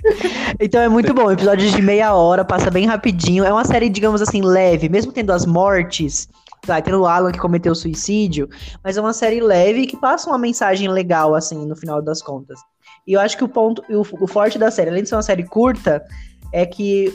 [0.62, 1.32] então é muito bom.
[1.32, 3.44] Episódios de meia hora, passa bem rapidinho.
[3.44, 6.28] É uma série, digamos assim, leve, mesmo tendo as mortes.
[6.62, 8.50] Tá, tendo o Alan que cometeu suicídio,
[8.84, 12.60] mas é uma série leve que passa uma mensagem legal, assim, no final das contas.
[13.06, 15.22] E eu acho que o ponto, o, o forte da série, além de ser uma
[15.22, 16.04] série curta,
[16.52, 17.14] é que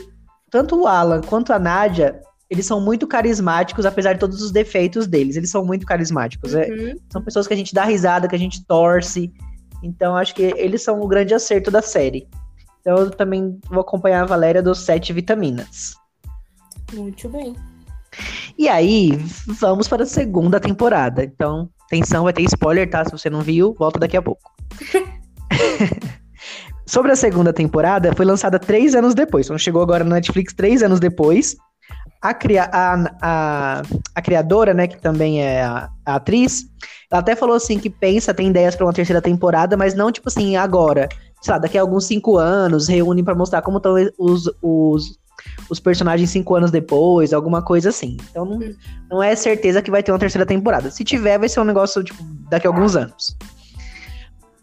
[0.51, 5.07] tanto o Alan quanto a Nádia, eles são muito carismáticos, apesar de todos os defeitos
[5.07, 5.37] deles.
[5.37, 6.53] Eles são muito carismáticos.
[6.53, 6.87] É, uhum.
[6.89, 9.31] É, são pessoas que a gente dá risada, que a gente torce.
[9.81, 12.27] Então, acho que eles são o grande acerto da série.
[12.81, 15.95] Então, eu também vou acompanhar a Valéria dos Sete Vitaminas.
[16.93, 17.55] Muito bem.
[18.57, 19.11] E aí,
[19.47, 21.23] vamos para a segunda temporada.
[21.23, 23.05] Então, atenção, vai ter spoiler, tá?
[23.05, 24.51] Se você não viu, volta daqui a pouco.
[26.91, 29.45] Sobre a segunda temporada, foi lançada três anos depois.
[29.45, 31.55] Então chegou agora na Netflix três anos depois.
[32.21, 33.81] A, cria a, a,
[34.13, 36.65] a criadora, né, que também é a, a, atriz,
[37.09, 40.27] ela até falou assim que pensa, tem ideias para uma terceira temporada, mas não tipo
[40.27, 41.07] assim agora.
[41.41, 45.17] Sei lá, daqui a alguns cinco anos, reúnem para mostrar como estão os, os,
[45.69, 48.17] os personagens cinco anos depois, alguma coisa assim.
[48.29, 48.59] Então não,
[49.09, 50.91] não é certeza que vai ter uma terceira temporada.
[50.91, 53.37] Se tiver, vai ser um negócio tipo, daqui a alguns anos.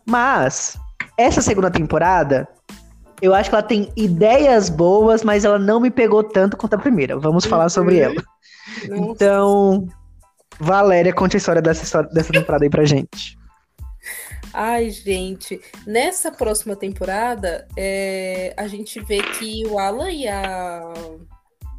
[0.04, 0.78] Mas
[1.18, 2.48] essa segunda temporada,
[3.20, 6.78] eu acho que ela tem ideias boas, mas ela não me pegou tanto quanto a
[6.78, 7.18] primeira.
[7.18, 7.50] Vamos uhum.
[7.50, 8.14] falar sobre ela.
[8.88, 9.02] Nossa.
[9.02, 9.88] Então,
[10.60, 13.36] Valéria, conte a história dessa, história dessa temporada aí pra gente.
[14.52, 20.82] Ai, gente, nessa próxima temporada, é, a gente vê que o Alan e a.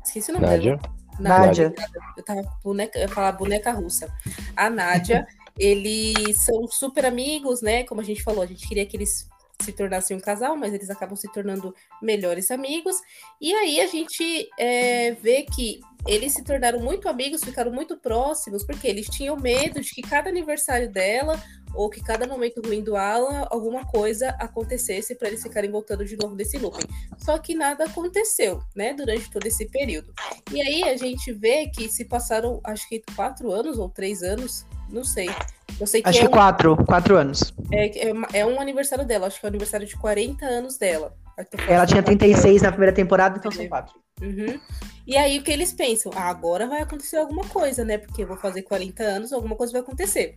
[0.03, 0.77] Esqueci o nome Nádia.
[0.77, 0.99] dela.
[1.19, 1.73] Nádia.
[2.15, 4.07] Eu tava boneca, eu ia falar boneca russa.
[4.55, 5.27] A Nádia
[5.59, 7.83] eles são super amigos, né?
[7.83, 9.27] Como a gente falou, a gente queria que eles
[9.61, 12.95] se tornassem um casal, mas eles acabam se tornando melhores amigos.
[13.41, 18.63] E aí a gente é, vê que eles se tornaram muito amigos, ficaram muito próximos,
[18.63, 21.41] porque eles tinham medo de que cada aniversário dela
[21.73, 26.17] ou que cada momento ruim do Alan, alguma coisa acontecesse para eles ficarem voltando de
[26.17, 26.87] novo desse looping.
[27.17, 30.11] Só que nada aconteceu, né, durante todo esse período.
[30.51, 34.65] E aí a gente vê que se passaram, acho que quatro anos ou três anos
[34.89, 35.29] não sei.
[35.79, 37.53] Eu sei que acho é que quatro, quatro anos.
[37.71, 41.15] É, é, é, um aniversário dela, acho que é o aniversário de 40 anos dela.
[41.67, 43.95] Ela tinha 36 na primeira temporada, então são quatro.
[44.21, 44.59] Uhum.
[45.07, 46.11] E aí o que eles pensam?
[46.15, 47.97] Ah, agora vai acontecer alguma coisa, né?
[47.97, 50.35] Porque eu vou fazer 40 anos, alguma coisa vai acontecer.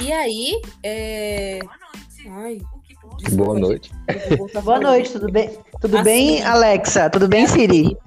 [0.00, 0.60] E aí.
[0.82, 1.58] É...
[2.30, 2.60] Ai,
[3.32, 3.90] Boa noite.
[4.62, 5.56] Boa noite, tudo bem?
[5.80, 7.08] Tudo assim, bem, Alexa?
[7.10, 7.96] Tudo bem, Siri?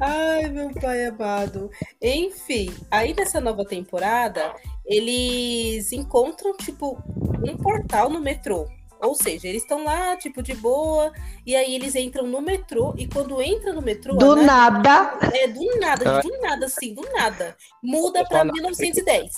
[0.00, 1.70] Ai, meu pai amado.
[2.00, 4.54] Enfim, aí nessa nova temporada,
[4.86, 7.02] eles encontram, tipo,
[7.44, 8.68] um portal no metrô.
[9.02, 11.12] Ou seja, eles estão lá, tipo, de boa,
[11.46, 14.16] e aí eles entram no metrô, e quando entra no metrô.
[14.16, 15.18] Do nada!
[15.32, 17.56] É, do nada, do nada, assim, do nada.
[17.82, 19.30] Muda pra 1910.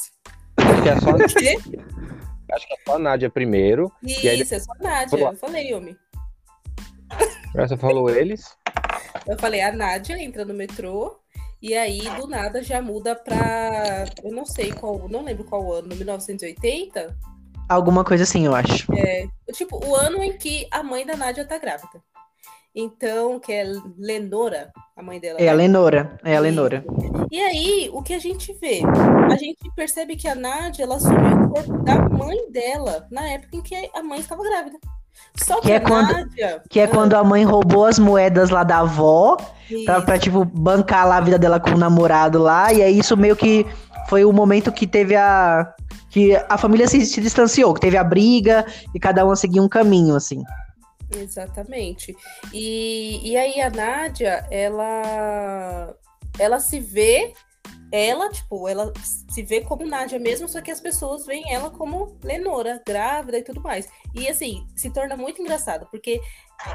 [0.56, 1.10] Acho que é só.
[2.52, 3.92] Acho que é só a Nádia primeiro.
[4.02, 5.96] Isso, é só a Nádia, eu falei, homem.
[7.54, 8.56] Você falou eles?
[9.26, 11.20] Eu falei, a Nádia entra no metrô
[11.62, 14.06] e aí do nada já muda pra.
[14.24, 17.16] Eu não sei qual, não lembro qual ano, 1980?
[17.70, 18.92] Alguma coisa assim, eu acho.
[18.96, 22.02] É, tipo, o ano em que a mãe da Nádia tá grávida.
[22.74, 23.64] Então, que é
[23.98, 25.38] Lenora, a mãe dela.
[25.40, 25.56] É a né?
[25.56, 26.84] Lenora, é a Lenora.
[27.30, 28.80] E aí, o que a gente vê?
[29.30, 33.56] A gente percebe que a Nádia, ela assumiu o corpo da mãe dela na época
[33.56, 34.76] em que a mãe estava grávida.
[35.36, 36.62] Só que, Que é a quando- Nádia...
[36.70, 39.36] Que é Ah, quando a mãe roubou as moedas lá da avó
[39.84, 42.72] pra, pra, tipo, bancar lá a vida dela com o namorado lá.
[42.72, 43.66] E aí isso meio que
[44.10, 45.72] foi o momento que teve a.
[46.10, 49.68] Que a família se, se distanciou, que teve a briga e cada um seguia um
[49.68, 50.42] caminho, assim.
[51.16, 52.16] Exatamente.
[52.52, 55.94] E, e aí a Nádia, ela,
[56.36, 57.32] ela se vê,
[57.92, 62.18] ela, tipo, ela se vê como Nádia mesmo, só que as pessoas veem ela como
[62.24, 63.88] Lenora, grávida e tudo mais.
[64.12, 66.20] E assim, se torna muito engraçado, porque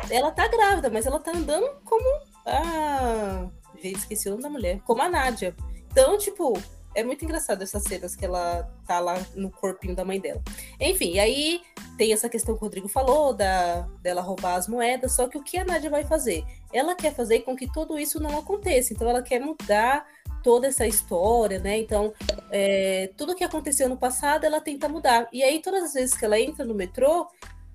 [0.09, 2.05] ela tá grávida, mas ela tá andando como
[2.45, 3.49] a.
[3.83, 4.79] Gente, esqueci o nome da mulher.
[4.85, 5.53] Como a Nádia.
[5.91, 6.53] Então, tipo,
[6.95, 10.41] é muito engraçado essas cenas que ela tá lá no corpinho da mãe dela.
[10.79, 11.61] Enfim, aí
[11.97, 15.43] tem essa questão que o Rodrigo falou, da, dela roubar as moedas, só que o
[15.43, 16.43] que a Nádia vai fazer?
[16.73, 20.07] Ela quer fazer com que tudo isso não aconteça, então ela quer mudar
[20.41, 21.77] toda essa história, né?
[21.79, 22.13] Então,
[22.51, 25.27] é, tudo que aconteceu no passado, ela tenta mudar.
[25.33, 27.27] E aí, todas as vezes que ela entra no metrô,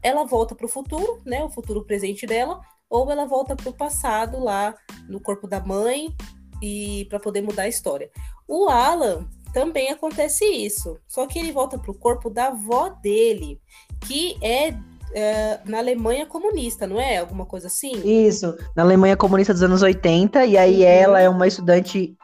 [0.03, 1.43] ela volta para o futuro, né?
[1.43, 4.75] O futuro presente dela, ou ela volta para o passado lá
[5.09, 6.15] no corpo da mãe
[6.63, 8.11] e para poder mudar a história.
[8.51, 13.61] O Alan também acontece isso, só que ele volta para o corpo da avó dele,
[14.09, 14.75] que é,
[15.15, 17.19] é, na Alemanha comunista, não é?
[17.19, 17.93] Alguma coisa assim?
[18.05, 20.83] Isso, na Alemanha comunista dos anos 80, e aí Uhum.
[20.83, 22.17] ela é uma estudante.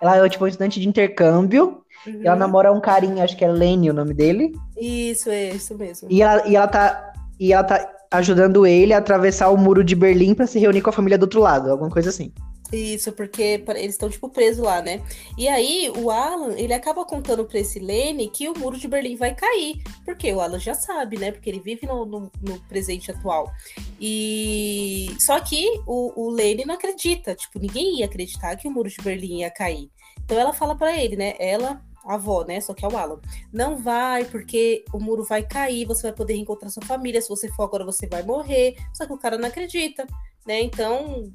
[0.00, 1.82] Ela é tipo uma estudante de intercâmbio.
[2.06, 2.22] Uhum.
[2.22, 4.52] E ela namora um carinha, acho que é Lenny o nome dele.
[4.76, 6.08] Isso, é isso mesmo.
[6.10, 7.12] E ela, e ela tá.
[7.40, 10.90] E ela tá ajudando ele a atravessar o muro de Berlim pra se reunir com
[10.90, 12.32] a família do outro lado, alguma coisa assim.
[12.72, 15.00] Isso, porque eles estão, tipo, presos lá, né?
[15.38, 19.16] E aí, o Alan, ele acaba contando pra esse Lenny que o muro de Berlim
[19.16, 19.82] vai cair.
[20.04, 21.30] Porque o Alan já sabe, né?
[21.30, 23.52] Porque ele vive no, no- no presente atual.
[24.00, 25.14] E...
[25.20, 27.34] Só que o, o Lenny não acredita.
[27.34, 29.90] Tipo, ninguém ia acreditar que o muro de Berlim ia cair.
[30.24, 31.34] Então ela fala pra ele, né?
[31.38, 32.60] Ela, a avó, né?
[32.60, 33.20] Só que é o Alan.
[33.52, 37.20] Não vai, porque o muro vai cair, você vai poder reencontrar sua família.
[37.20, 38.74] Se você for agora, você vai morrer.
[38.92, 40.06] Só que o cara não acredita,
[40.46, 40.60] né?
[40.62, 41.32] Então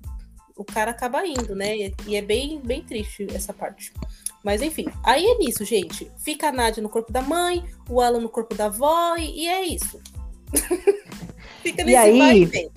[0.59, 1.75] o cara acaba indo, né?
[1.77, 3.91] E- E é bem, bem triste essa parte.
[4.43, 6.09] Mas enfim, aí é nisso, gente.
[6.23, 9.47] Fica a Nádia no corpo da mãe, o Alan no corpo da avó, e, e
[9.47, 9.99] é isso.
[11.63, 12.71] Fica nesse aí- vai e.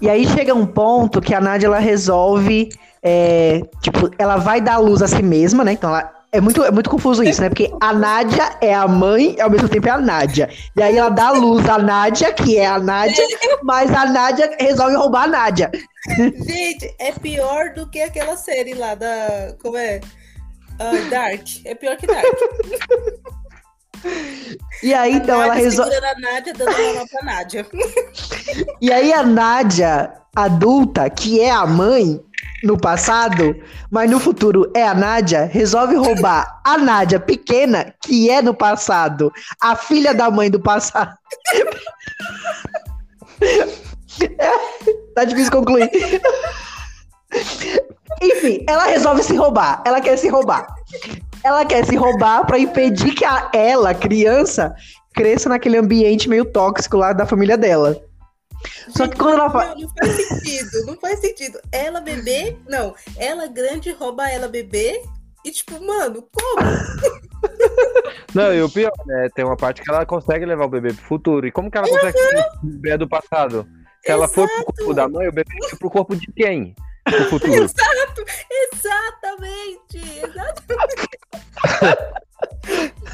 [0.00, 2.68] E aí chega um ponto que a Nádia ela resolve.
[3.02, 5.72] é, tipo, ela vai dar luz a si mesma, né?
[5.72, 6.21] Então ela.
[6.34, 7.50] É muito, é muito confuso isso, né?
[7.50, 10.48] Porque a Nádia é a mãe e ao mesmo tempo é a Nádia.
[10.74, 13.22] E aí ela dá luz à Nádia, que é a Nádia,
[13.62, 15.70] mas a Nádia resolve roubar a Nádia.
[16.08, 19.54] Gente, é pior do que aquela série lá da.
[19.60, 20.00] Como é?
[20.78, 21.46] Ah, Dark.
[21.66, 22.24] É pior que Dark.
[24.82, 25.92] E aí então a ela Nádia resolve.
[25.92, 27.66] segurando a Nádia, dando uma pra Nádia.
[28.80, 32.18] E aí a Nádia adulta, que é a mãe
[32.62, 33.56] no passado,
[33.90, 39.32] mas no futuro é a Nádia, resolve roubar a Nádia pequena, que é no passado,
[39.60, 41.12] a filha da mãe do passado.
[45.14, 45.90] tá difícil concluir.
[48.22, 49.82] Enfim, ela resolve se roubar.
[49.84, 50.66] Ela quer se roubar.
[51.42, 54.74] Ela quer se roubar pra impedir que a, ela, criança,
[55.12, 58.00] cresça naquele ambiente meio tóxico lá da família dela.
[58.96, 59.74] Só que quando ela fala.
[59.74, 61.60] Não, não faz sentido, não faz sentido.
[61.70, 62.94] Ela bebê, não.
[63.16, 65.02] Ela grande rouba ela bebê.
[65.44, 66.62] E tipo, mano, como?
[68.32, 69.28] Não, e o pior, né?
[69.34, 71.46] Tem uma parte que ela consegue levar o bebê pro futuro.
[71.46, 73.66] E como que ela consegue levar o bebê do passado?
[74.04, 76.74] Se ela for pro corpo da mãe, o bebê vai pro corpo de quem?
[77.04, 77.52] Pro futuro.
[77.52, 78.24] Exato,
[78.72, 81.08] exatamente, exatamente.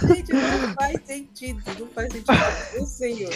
[0.07, 2.83] Gente, não faz sentido, não faz sentido.
[2.83, 3.33] O senhor.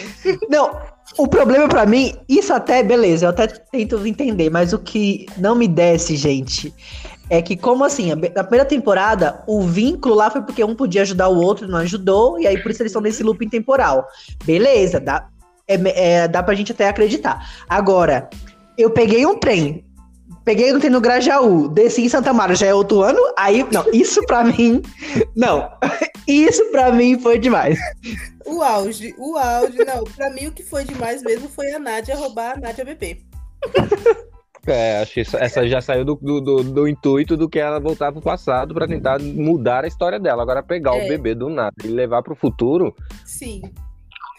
[0.49, 0.81] Não,
[1.17, 5.55] o problema pra mim, isso até, beleza, eu até tento entender, mas o que não
[5.55, 6.73] me desce, gente,
[7.29, 11.29] é que como assim, na primeira temporada, o vínculo lá foi porque um podia ajudar
[11.29, 14.07] o outro, não ajudou, e aí por isso eles estão nesse looping temporal.
[14.43, 15.27] Beleza, dá,
[15.67, 17.47] é, é, dá pra gente até acreditar.
[17.67, 18.29] Agora,
[18.77, 19.83] eu peguei um trem,
[20.45, 24.43] peguei no Grajaú, desci em Santa Mara, já é outro ano, aí, não, isso pra
[24.43, 24.81] mim,
[25.35, 25.69] não,
[26.27, 27.79] isso pra mim foi demais.
[28.45, 30.03] O auge, o auge, não.
[30.03, 33.19] Pra mim, o que foi demais mesmo foi a Nádia roubar a Nádia bebê.
[34.65, 38.13] É, acho que essa já saiu do, do, do- do intuito do que ela voltar
[38.13, 40.41] pro passado pra tentar mudar a história dela.
[40.41, 41.03] Agora pegar É.
[41.03, 43.61] o bebê do nada e levar pro futuro, Sim.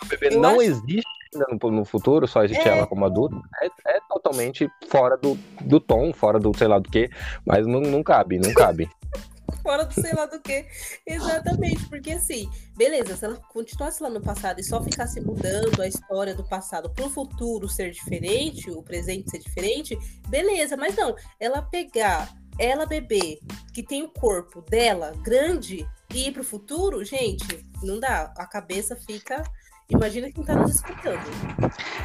[0.03, 2.77] o bebê Eu não acho- existe ainda no, no futuro, só existe É.
[2.77, 3.37] ela como adulta.
[3.63, 7.11] É, é totalmente fora do, do tom, fora do sei lá do que,
[7.45, 8.89] mas não, não cabe, não cabe.
[9.65, 10.67] fora do sei lá do que.
[11.07, 15.89] Exatamente, porque assim, beleza, se ela continuasse lá no passado e só ficasse mudando a
[15.89, 21.17] história do passado para o futuro ser diferente, o presente ser diferente, beleza, mas não,
[21.41, 23.41] ela pegar, ela bebê,
[23.73, 28.95] que tem o corpo dela grande e ir pro futuro, gente, não dá, a cabeça
[28.95, 29.43] fica
[29.91, 31.21] Imagina quem tá nos escutando.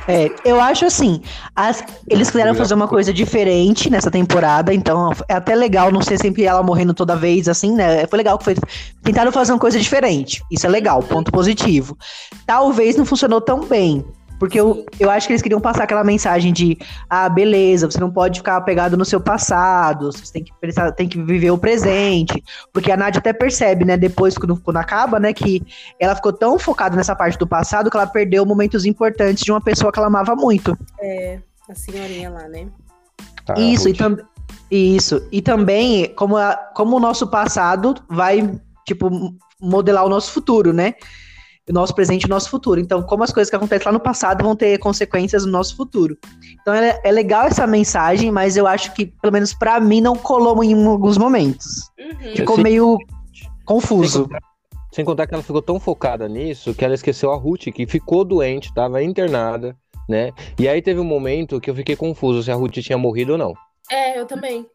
[0.06, 1.22] É, eu acho assim,
[1.56, 6.20] as, eles quiseram fazer uma coisa diferente nessa temporada, então é até legal não ser
[6.20, 8.06] sempre ela morrendo toda vez, assim, né?
[8.08, 8.56] Foi legal que foi.
[9.02, 10.44] Tentaram fazer uma coisa diferente.
[10.52, 11.98] Isso é legal, ponto positivo.
[12.46, 14.06] Talvez não funcionou tão bem.
[14.40, 16.78] Porque eu, eu acho que eles queriam passar aquela mensagem de,
[17.10, 21.08] ah, beleza, você não pode ficar apegado no seu passado, você tem que, pensar, tem
[21.08, 22.42] que viver o presente.
[22.72, 25.62] Porque a Nádia até percebe, né, depois, quando, quando acaba, né, que
[26.00, 29.62] ela ficou tão focada nessa parte do passado que ela perdeu momentos importantes de uma
[29.62, 30.78] pessoa que ela amava muito.
[31.02, 32.68] É, a senhorinha lá, né?
[33.48, 34.26] Ah, isso, e também.
[34.72, 35.28] Isso.
[35.32, 38.50] E também, como, a, como o nosso passado vai,
[38.86, 39.10] tipo,
[39.60, 40.94] modelar o nosso futuro, né?
[41.70, 42.80] O nosso presente e o nosso futuro.
[42.80, 46.18] Então, como as coisas que acontecem lá no passado vão ter consequências no nosso futuro.
[46.62, 50.16] Então, é, é legal essa mensagem, mas eu acho que, pelo menos para mim, não
[50.16, 51.90] colou em alguns momentos.
[52.00, 52.36] Uhum.
[52.36, 52.98] Ficou meio
[53.66, 54.12] confuso.
[54.12, 54.42] Sem contar,
[54.92, 58.26] sem contar que ela ficou tão focada nisso que ela esqueceu a Ruth, que ficou
[58.26, 59.76] doente, estava internada,
[60.08, 60.32] né?
[60.58, 63.38] E aí teve um momento que eu fiquei confuso se a Ruth tinha morrido ou
[63.38, 63.54] não.
[63.92, 64.66] É, eu também.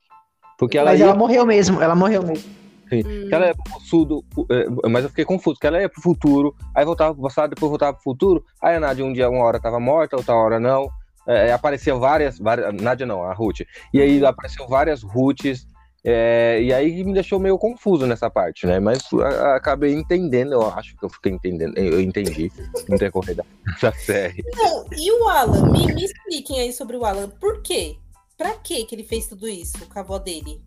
[0.56, 1.06] Porque ela Mas ia...
[1.06, 2.63] ela morreu mesmo, ela morreu mesmo.
[3.02, 3.28] Hum.
[3.28, 6.54] Que ela ia pro futuro, é, mas eu fiquei confuso, que ela ia pro futuro,
[6.74, 9.60] aí voltava pro passado, depois voltava pro futuro, aí a Nádia um dia, uma hora
[9.60, 10.88] tava morta, outra hora não,
[11.26, 13.60] é, apareceu várias, várias, Nádia não, a Ruth,
[13.92, 14.28] e aí uhum.
[14.28, 15.66] apareceu várias Ruths,
[16.06, 18.78] é, e aí me deixou meio confuso nessa parte, né?
[18.78, 22.52] Mas a, a, acabei entendendo, eu acho que eu fiquei entendendo, eu entendi
[22.86, 23.44] no decorrer da,
[23.80, 24.44] da série.
[24.54, 25.72] Não, e o Alan?
[25.72, 27.30] Me, me expliquem aí sobre o Alan.
[27.30, 27.96] Por quê?
[28.36, 30.60] Pra que ele fez tudo isso com a avó dele?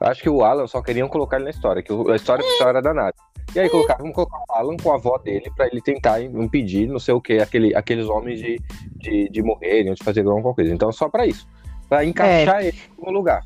[0.00, 2.52] Acho que o Alan só queriam colocar ele na história, que a história é a
[2.52, 3.20] história da Nádia.
[3.54, 6.86] E aí colocaram, vamos colocar o Alan com a avó dele para ele tentar impedir,
[6.86, 8.60] não sei o que, aquele, aqueles homens de,
[8.96, 10.72] de, de morrerem, de fazer alguma coisa.
[10.72, 11.46] Então, só para isso.
[11.88, 12.68] para encaixar é.
[12.68, 13.42] ele no lugar.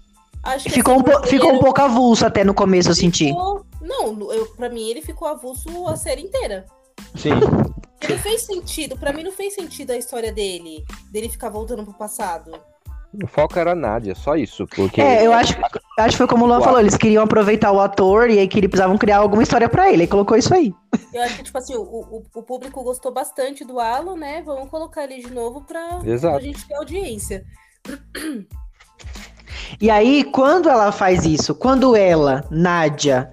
[0.69, 3.33] ficou um, po ficou um pouco avulso até no começo, eu senti.
[3.33, 6.67] Não, eu, pra mim ele ficou avulso a série inteira.
[7.15, 7.31] Sim.
[8.03, 11.95] Ele fez sentido, para mim não fez sentido a história dele, dele ficar voltando pro
[11.95, 12.51] passado.
[13.13, 14.67] O foco era a Nádia, só isso.
[14.69, 15.01] Porque...
[15.01, 15.57] É, eu acho,
[15.99, 18.59] acho que foi como o Luan falou, eles queriam aproveitar o ator e aí que
[18.59, 20.73] eles precisavam criar alguma história para ele, e colocou isso aí.
[21.13, 24.43] Eu acho que, tipo assim, o, o, o, público gostou bastante do Alan, né?
[24.43, 27.45] Vamos colocar ele de novo pra, pra gente ter audiência.
[29.81, 33.33] E aí, quando ela faz isso, quando ela, Nádia,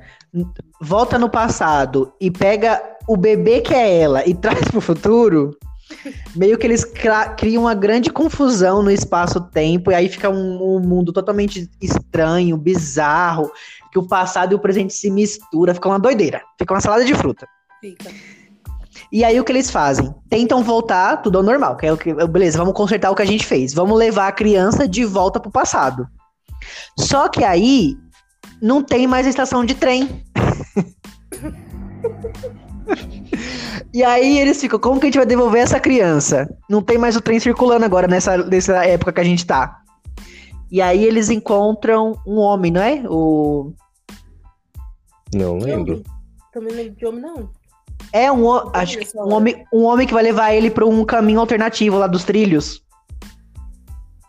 [0.81, 5.57] volta no passado e pega o bebê que é ela e traz pro futuro,
[6.35, 6.85] meio que eles
[7.37, 13.51] criam uma grande confusão no espaço-tempo, e aí fica um, um, mundo totalmente estranho, bizarro,
[13.91, 17.15] que o passado e o presente se mistura, fica uma doideira, fica uma salada de
[17.15, 17.47] fruta.
[17.81, 18.11] Fica.
[19.11, 20.13] E aí o que eles fazem?
[20.29, 23.25] Tentam voltar tudo ao normal, que é o que, beleza, vamos consertar o que a
[23.25, 26.07] gente fez, vamos levar a criança de volta pro passado.
[26.99, 27.95] Só que aí
[28.61, 30.23] não tem mais estação de trem.
[33.97, 36.47] E aí eles ficam, como que a gente vai devolver essa criança?
[36.69, 39.81] Não tem mais o trem circulando agora nessa, nessa época que a gente tá.
[40.69, 43.03] E aí eles encontram um homem, não é?
[43.09, 43.73] O.
[45.33, 46.03] Não lembro.
[46.53, 47.49] Também não lembro de homem, não.
[48.13, 51.39] É um, acho que um homem, um homem que vai levar ele para um caminho
[51.39, 52.85] alternativo lá dos trilhos.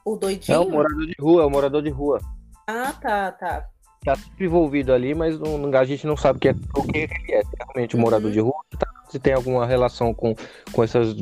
[0.03, 0.57] O doidinho?
[0.57, 2.21] É o morador de rua, é o morador de rua.
[2.67, 3.67] Ah, tá, tá.
[4.09, 7.33] Tá sempre envolvido ali, mas não, a gente não sabe que é, o que ele
[7.33, 7.43] é.
[7.59, 8.33] Realmente o morador uhum.
[8.33, 10.35] de rua tá se tem alguma relação com,
[10.73, 11.17] com essas,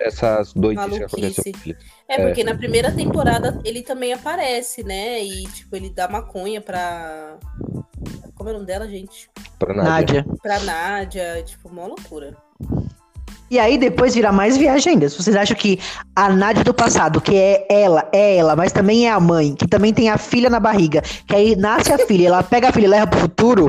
[0.00, 1.76] essas doidices que aconteceu
[2.08, 2.44] É, porque é.
[2.44, 5.22] na primeira temporada ele também aparece, né?
[5.22, 7.36] E, tipo, ele dá maconha pra.
[8.34, 9.30] Como é o nome dela, gente?
[9.58, 10.24] Pra Nádia.
[10.42, 12.36] Pra Nádia, tipo, uma loucura.
[13.50, 15.08] E aí depois vira mais viagem ainda.
[15.08, 15.78] Se vocês acham que
[16.16, 19.66] a Nádia do passado, que é ela, é ela, mas também é a mãe, que
[19.66, 22.86] também tem a filha na barriga, que aí nasce a filha, ela pega a filha
[22.86, 23.66] e leva pro futuro,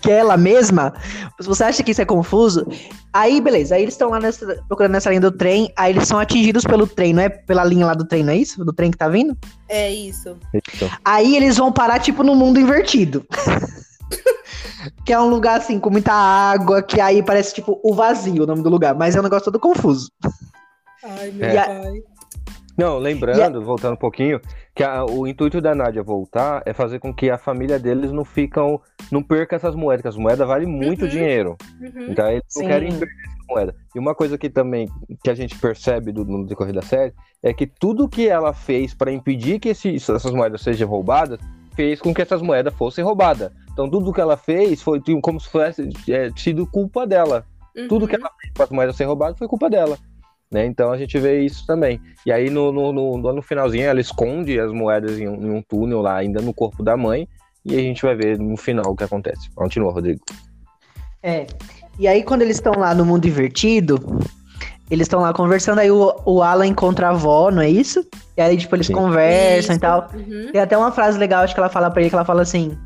[0.00, 0.92] que é ela mesma,
[1.40, 2.66] se você acha que isso é confuso,
[3.12, 6.18] aí beleza, aí eles estão lá nessa, procurando nessa linha do trem, aí eles são
[6.18, 8.64] atingidos pelo trem, não é pela linha lá do trem, não é isso?
[8.64, 9.36] Do trem que tá vindo?
[9.68, 10.36] É isso.
[11.04, 13.24] Aí eles vão parar, tipo, no mundo invertido.
[15.04, 18.46] que é um lugar assim, com muita água, que aí parece, tipo, o vazio o
[18.46, 20.10] nome do lugar, mas é um negócio todo confuso.
[21.04, 21.54] Ai, meu é.
[21.54, 22.02] pai.
[22.76, 23.62] Não, lembrando, a...
[23.62, 24.40] voltando um pouquinho,
[24.74, 28.24] que a, o intuito da Nádia voltar é fazer com que a família deles não
[28.24, 28.80] ficam,
[29.10, 31.08] não perca essas moedas, que as moedas valem muito uhum.
[31.08, 31.56] dinheiro.
[31.80, 32.08] Uhum.
[32.10, 32.62] Então eles Sim.
[32.62, 33.74] não querem perder esse moeda.
[33.94, 34.88] E uma coisa que também
[35.22, 38.94] que a gente percebe do, no decorrer da série é que tudo que ela fez
[38.94, 41.38] para impedir que esse, essas moedas sejam roubadas
[41.74, 43.50] fez com que essas moedas fossem roubadas.
[43.72, 47.44] Então tudo que ela fez foi como se fosse é, sido culpa dela.
[47.76, 47.88] Uhum.
[47.88, 49.98] Tudo que ela fez para as moedas serem roubadas foi culpa dela.
[50.50, 50.66] Né?
[50.66, 52.00] Então a gente vê isso também.
[52.26, 55.62] E aí no, no, no, no finalzinho ela esconde as moedas em um, em um,
[55.62, 57.26] túnel lá, ainda no corpo da mãe,
[57.64, 59.50] e a gente vai ver no final o que acontece.
[59.54, 60.20] Continua, Rodrigo.
[61.22, 61.46] É.
[61.98, 63.98] E aí quando eles estão lá no mundo invertido,
[64.90, 68.06] eles estão lá conversando, aí o, o Alan encontra a avó, não é isso?
[68.36, 68.92] E aí, tipo, eles Sim.
[68.92, 69.72] conversam isso.
[69.72, 70.10] e tal.
[70.12, 70.52] Uhum.
[70.52, 72.76] Tem até uma frase legal, acho que ela fala pra ele, que ela fala assim,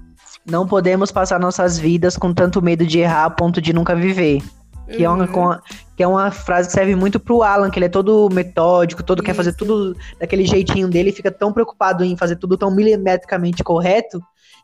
[0.49, 4.43] não podemos passar nossas vidas com tanto medo de errar a ponto de nunca viver.
[4.89, 5.21] Que, uhum.
[5.21, 5.63] é uma,
[5.97, 9.19] que é uma frase que serve muito pro Alan, que ele é todo metódico, todo
[9.19, 9.27] Isso.
[9.27, 14.21] quer fazer tudo daquele jeitinho dele, fica tão preocupado em fazer tudo tão milimetricamente correto,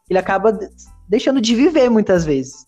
[0.07, 0.57] que ele acaba
[1.09, 2.65] deixando de viver muitas vezes.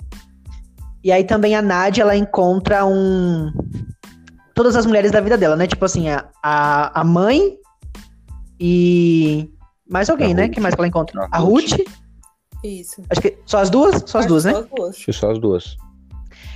[1.05, 3.53] E aí também a Nádia, ela encontra um...
[4.53, 5.67] Todas as mulheres da vida dela, né?
[5.67, 7.57] Tipo assim, a, a mãe
[8.59, 9.49] e...
[9.89, 10.43] Mais alguém, a né?
[10.45, 10.55] Ruth.
[10.55, 11.29] que mais que ela encontra?
[11.31, 11.73] A, a Ruth.
[11.73, 12.04] Ruth.
[12.65, 13.03] Isso.
[13.11, 14.03] Acho que só as duas?
[14.07, 14.53] Só as duas, né?
[14.53, 14.97] Só as duas.
[14.97, 15.77] Acho que só as duas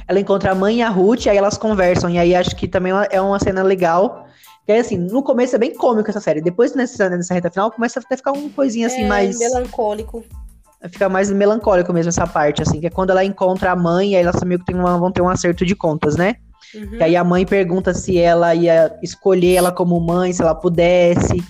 [0.09, 2.09] ela encontra a mãe e a Ruth, e aí elas conversam.
[2.09, 4.27] E aí acho que também é uma cena legal.
[4.65, 6.41] Que é assim, no começo é bem cômico essa série.
[6.41, 9.39] Depois, nessa, nessa reta final, começa a ficar uma coisinha assim é, mais.
[9.39, 10.25] Melancólico.
[10.91, 14.17] Fica mais melancólico mesmo essa parte, assim, que é quando ela encontra a mãe, e
[14.17, 16.37] aí elas meio que uma, vão ter um acerto de contas, né?
[16.75, 16.95] Uhum.
[16.95, 21.43] E aí a mãe pergunta se ela ia escolher ela como mãe, se ela pudesse.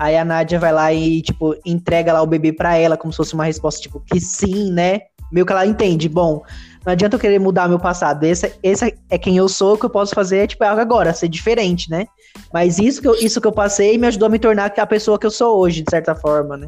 [0.00, 3.18] Aí a Nádia vai lá e, tipo, entrega lá o bebê pra ela, como se
[3.18, 5.02] fosse uma resposta, tipo, que sim, né?
[5.30, 6.42] Meio que ela entende, bom,
[6.86, 8.24] não adianta eu querer mudar meu passado.
[8.24, 11.12] Esse, esse é quem eu sou, o que eu posso fazer tipo, é algo agora,
[11.12, 12.06] ser diferente, né?
[12.50, 15.18] Mas isso que, eu, isso que eu passei me ajudou a me tornar a pessoa
[15.18, 16.66] que eu sou hoje, de certa forma, né?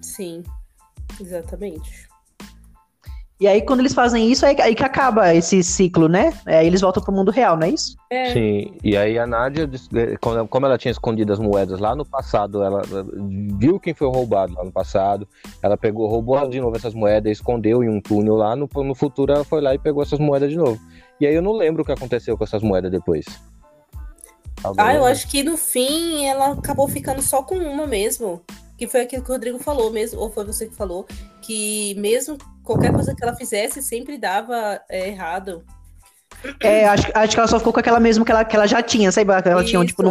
[0.00, 0.44] Sim,
[1.20, 2.08] exatamente.
[3.42, 6.32] E aí, quando eles fazem isso, é aí que acaba esse ciclo, né?
[6.46, 7.96] Aí eles voltam pro mundo real, não é isso?
[8.08, 8.32] É.
[8.32, 10.16] Sim, e aí a Nádia, é,
[10.46, 12.82] como ela tinha escondido as moedas lá no passado, ela
[13.58, 15.26] viu quem foi roubado lá no passado,
[15.60, 19.32] ela pegou, roubou de novo essas moedas, escondeu em um túnel lá, no, no futuro
[19.32, 20.80] ela foi lá e pegou essas moedas de novo.
[21.20, 23.24] E aí eu não lembro o que aconteceu com essas moedas depois.
[24.78, 28.40] ah, eu acho que no fim ela acabou ficando só com uma mesmo.
[28.78, 31.06] Que foi aquilo que o Rodrigo falou mesmo, ou foi você que falou,
[31.40, 35.64] que mesmo qualquer coisa que ela fizesse sempre dava é, errado.
[36.60, 38.82] É, acho, acho que ela só ficou com aquela mesmo que ela, que ela já
[38.82, 39.30] tinha, sabe?
[39.30, 39.70] Ela isso.
[39.70, 40.10] tinha, tipo, no,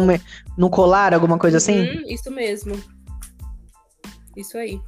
[0.56, 1.80] no colar, alguma coisa assim.
[1.80, 2.80] Uhum, isso mesmo.
[4.36, 4.80] Isso aí.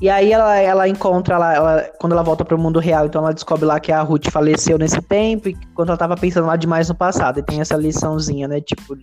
[0.00, 3.32] E aí ela, ela encontra lá, ela, quando ela volta pro mundo real, então ela
[3.32, 6.88] descobre lá que a Ruth faleceu nesse tempo, e quando ela tava pensando lá demais
[6.88, 7.38] no passado.
[7.38, 8.60] E tem essa liçãozinha, né?
[8.60, 8.96] Tipo,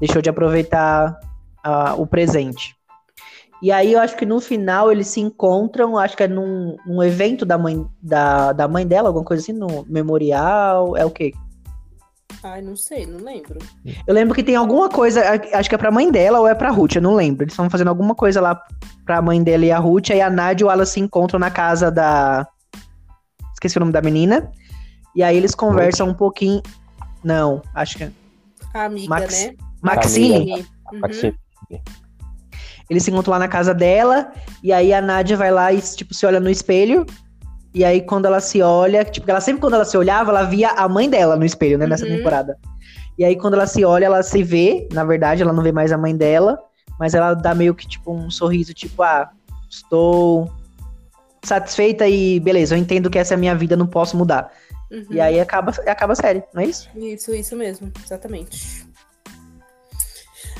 [0.00, 1.18] deixou de aproveitar
[1.64, 2.74] uh, o presente.
[3.62, 7.02] E aí eu acho que no final eles se encontram, acho que é num, num
[7.02, 11.34] evento da mãe, da, da mãe dela, alguma coisa assim, no memorial, é o quê?
[12.42, 13.58] Ai, não sei, não lembro.
[14.06, 16.70] Eu lembro que tem alguma coisa, acho que é pra mãe dela ou é pra
[16.70, 17.44] Ruth, eu não lembro.
[17.44, 18.58] Eles estão fazendo alguma coisa lá
[19.04, 21.50] pra mãe dela e a Ruth, aí a Nádia e o Alan se encontram na
[21.50, 22.46] casa da...
[23.52, 24.50] Esqueci o nome da menina.
[25.14, 26.14] E aí eles conversam Ruth.
[26.14, 26.62] um pouquinho...
[27.22, 28.04] Não, acho que...
[28.04, 28.12] É
[28.72, 29.44] a amiga, Max...
[29.44, 29.54] né?
[29.82, 30.66] Maxine.
[30.92, 31.00] Uhum.
[31.00, 31.36] Maxine.
[32.90, 34.32] Eles se encontram lá na casa dela,
[34.62, 37.06] e aí a Nádia vai lá e, tipo, se olha no espelho.
[37.72, 40.70] E aí, quando ela se olha, tipo, ela sempre quando ela se olhava, ela via
[40.70, 42.16] a mãe dela no espelho, né, nessa uhum.
[42.16, 42.58] temporada.
[43.16, 45.92] E aí, quando ela se olha, ela se vê, na verdade, ela não vê mais
[45.92, 46.58] a mãe dela,
[46.98, 49.30] mas ela dá meio que, tipo, um sorriso, tipo, ah,
[49.70, 50.50] estou
[51.44, 54.52] satisfeita e beleza, eu entendo que essa é a minha vida, não posso mudar.
[54.90, 55.06] Uhum.
[55.10, 56.88] E aí acaba, acaba a série, não é isso?
[56.96, 58.84] Isso, isso mesmo, exatamente.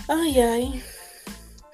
[0.08, 0.82] Ai, ai.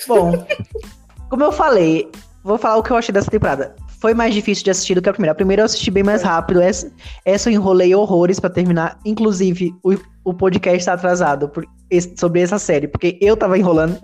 [0.07, 0.47] Bom,
[1.29, 2.11] como eu falei,
[2.43, 3.75] vou falar o que eu achei dessa temporada.
[4.01, 5.33] Foi mais difícil de assistir do que a primeira.
[5.33, 6.61] A primeira eu assisti bem mais rápido.
[6.61, 6.93] Essa,
[7.25, 8.99] essa eu enrolei horrores para terminar.
[9.05, 9.95] Inclusive, o,
[10.25, 13.99] o podcast tá atrasado por, esse, sobre essa série, porque eu tava enrolando.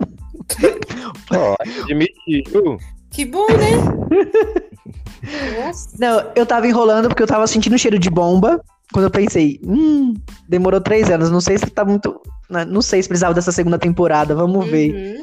[1.31, 2.77] Ó, admitiu.
[3.11, 4.73] Que bom, né?
[5.97, 8.61] Não, eu tava enrolando porque eu tava sentindo cheiro de bomba.
[8.91, 10.15] Quando eu pensei, hum,
[10.49, 11.29] demorou três anos.
[11.29, 12.19] Não sei se tá muito.
[12.49, 14.35] Né, não sei se precisava dessa segunda temporada.
[14.35, 14.71] Vamos uhum.
[14.71, 15.17] ver.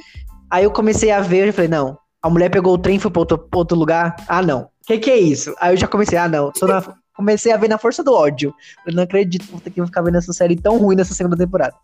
[0.50, 3.10] Aí eu comecei a ver, eu falei, não, a mulher pegou o trem e foi
[3.10, 4.16] pra outro, pra outro lugar?
[4.28, 4.62] Ah, não.
[4.62, 5.54] O que, que é isso?
[5.60, 6.52] Aí eu já comecei, ah, não.
[6.62, 8.52] Na, comecei a ver na força do ódio.
[8.86, 11.74] Eu não acredito que ter que ficar vendo essa série tão ruim nessa segunda temporada.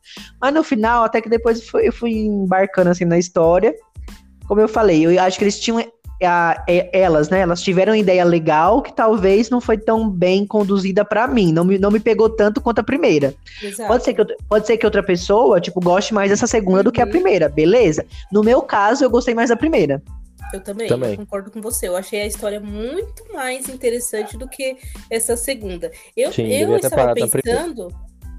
[0.41, 3.75] Mas no final, até que depois eu fui embarcando assim na história.
[4.49, 5.85] Como eu falei, eu acho que eles tinham
[6.23, 7.41] a, elas, né?
[7.41, 11.53] Elas tiveram uma ideia legal que talvez não foi tão bem conduzida para mim.
[11.53, 13.35] Não me, não me pegou tanto quanto a primeira.
[13.87, 16.85] Pode ser, que, pode ser que outra pessoa, tipo, goste mais dessa segunda uhum.
[16.85, 17.11] do que a uhum.
[17.11, 18.05] primeira, beleza?
[18.33, 20.03] No meu caso, eu gostei mais da primeira.
[20.53, 21.11] Eu também, Também.
[21.11, 21.89] eu concordo com você.
[21.89, 24.77] Eu achei a história muito mais interessante do que
[25.11, 25.91] essa segunda.
[26.17, 27.89] Eu, Sim, eu estava pensando.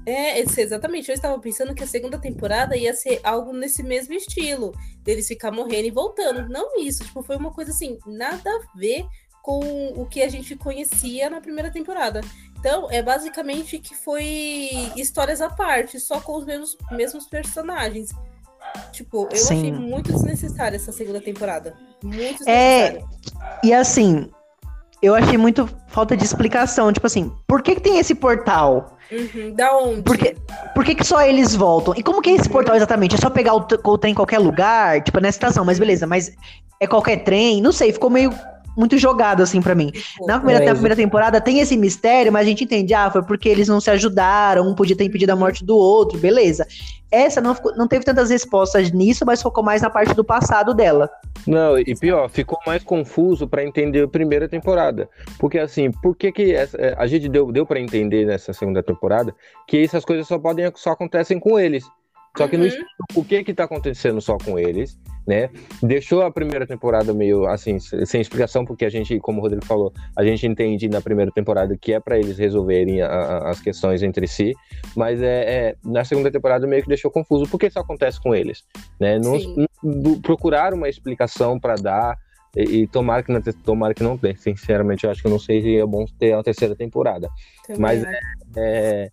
[0.08, 1.10] É, exatamente.
[1.10, 5.50] Eu estava pensando que a segunda temporada ia ser algo nesse mesmo estilo, deles ficar
[5.50, 6.48] morrendo e voltando.
[6.48, 9.04] Não isso, tipo, foi uma coisa assim, nada a ver
[9.42, 9.60] com
[9.94, 12.22] o que a gente conhecia na primeira temporada.
[12.58, 18.08] Então, é basicamente que foi histórias à parte, só com os mesmos, mesmos personagens.
[18.92, 19.58] Tipo, eu Sim.
[19.58, 21.76] achei muito desnecessária essa segunda temporada.
[22.02, 23.04] Muito É, desnecessária.
[23.62, 24.30] E assim,
[25.02, 26.92] eu achei muito falta de explicação.
[26.92, 28.96] Tipo assim, por que, que tem esse portal?
[29.10, 30.02] Uhum, Da onde?
[30.02, 30.36] Por que,
[30.74, 31.94] por que, que só eles voltam?
[31.96, 33.14] E como que é esse portal exatamente?
[33.14, 35.02] É só pegar o, o trem em qualquer lugar?
[35.02, 36.32] Tipo, nessa estação, mas beleza, mas
[36.80, 37.60] é qualquer trem?
[37.62, 38.32] Não sei, ficou meio
[38.78, 39.90] muito jogado assim pra mim.
[40.26, 43.22] Na primeira, É, na primeira temporada tem esse mistério, mas a gente entende, ah, foi
[43.22, 46.66] porque eles não se ajudaram, um podia ter impedido a morte do outro, beleza.
[47.10, 50.74] Essa não, ficou- não teve tantas respostas nisso, mas focou mais na parte do passado
[50.74, 51.08] dela.
[51.46, 55.08] Não, e pior, ficou mais confuso pra entender a primeira temporada.
[55.38, 58.82] Porque assim, por que que essa- é, a gente deu, deu para entender nessa segunda
[58.82, 59.34] temporada
[59.66, 61.84] que essas coisas só podem só acontecem com eles.
[62.36, 62.68] Só que não Uhum.
[62.68, 64.96] explica o que que tá acontecendo só com eles,
[65.28, 65.50] né?
[65.82, 69.62] Deixou a primeira temporada meio assim, se- sem explicação, porque a gente, como o Rodrigo
[69.66, 73.60] falou, a gente entende na primeira temporada que é pra eles resolverem a- a- as
[73.60, 74.54] questões entre si,
[74.96, 75.26] mas é,
[75.68, 78.64] é, na segunda temporada meio que deixou confuso, porque isso acontece com eles,
[78.98, 79.18] né?
[79.18, 79.38] Não,
[79.82, 82.16] não- procurar uma explicação pra dar
[82.56, 84.34] e, e tomara que não, tomara que não tenha.
[84.34, 87.28] Sinceramente, eu acho que não sei se é bom ter a terceira temporada.
[87.66, 88.16] também mas acho.
[88.56, 89.10] É...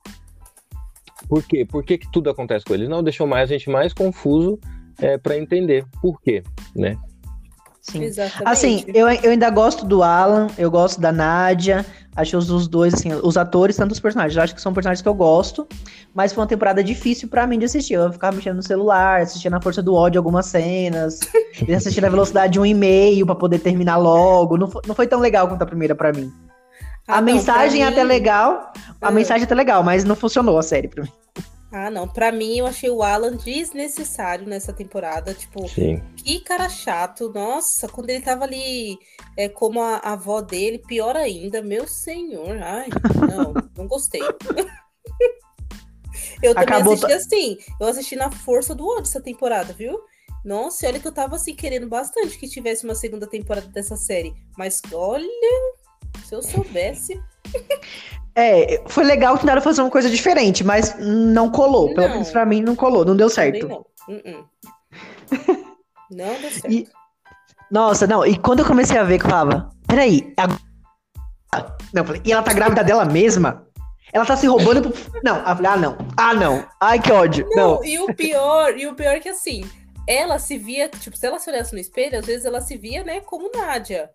[1.28, 1.66] Por quê?
[1.66, 2.88] Por que, que tudo acontece com eles?
[2.88, 4.58] Não, deixou mais a gente mais confuso
[5.00, 6.44] é, para entender por quê,
[6.76, 6.96] né?
[7.82, 8.04] Sim.
[8.04, 8.44] Exatamente.
[8.50, 11.86] Assim, eu, eu ainda gosto do Alan, eu gosto da Nádia,
[12.16, 15.04] acho os, os dois, assim, os atores, tanto os personagens, eu acho que são personagens
[15.04, 15.68] que eu gosto,
[16.12, 17.94] mas foi uma temporada difícil pra mim de assistir.
[17.94, 21.20] Eu ficava mexendo no celular, assistindo na força do ódio algumas cenas,
[21.68, 24.58] e assistindo na velocidade de um e-mail pra poder terminar logo.
[24.58, 26.34] Não foi, não foi tão legal quanto a primeira pra mim.
[27.08, 29.12] Ah, a não, mensagem é pra até mim- legal, a Ah.
[29.12, 31.10] mensagem é até legal, mas não funcionou a série pra mim.
[31.78, 32.08] Ah, não.
[32.08, 35.34] Pra mim, eu achei o Alan desnecessário nessa temporada.
[35.34, 36.02] Tipo, Sim.
[36.16, 37.30] que cara chato.
[37.34, 38.98] Nossa, quando ele tava ali
[39.36, 41.62] é, como a, a avó dele, pior ainda.
[41.62, 42.58] Meu senhor.
[42.64, 42.88] Ai,
[43.30, 44.22] não, não gostei.
[46.42, 47.58] eu também Acabou assisti assim.
[47.78, 50.00] Eu assisti na força do ódio essa temporada, viu?
[50.46, 54.34] Nossa, olha que eu tava assim querendo bastante que tivesse uma segunda temporada dessa série.
[54.58, 55.28] Mas olha,
[56.24, 57.22] se eu soubesse.
[58.38, 61.94] É, foi legal que tentaram fazer uma coisa diferente, mas não colou.
[61.94, 62.14] Pelo Não.
[62.16, 63.68] menos pra mim não colou, não deu certo.
[63.68, 63.86] não.
[64.10, 64.46] Uh-uh.
[66.12, 66.70] Não deu certo.
[66.72, 66.88] E-
[67.72, 70.60] Nossa, não, e quando eu comecei a ver que eu falava, peraí, agora...
[71.94, 73.66] Não, falei, e ela tá grávida dela mesma?
[74.14, 75.22] Ela tá se roubando pro...
[75.24, 77.76] Não, eu falei, ah, não, ah, não, ai, que ódio, não.
[77.76, 79.68] Não, e o pior, e o pior é que assim,
[80.08, 83.04] ela se via, tipo, se ela se olhasse no espelho, às vezes ela se via,
[83.04, 84.12] né, como Nádia.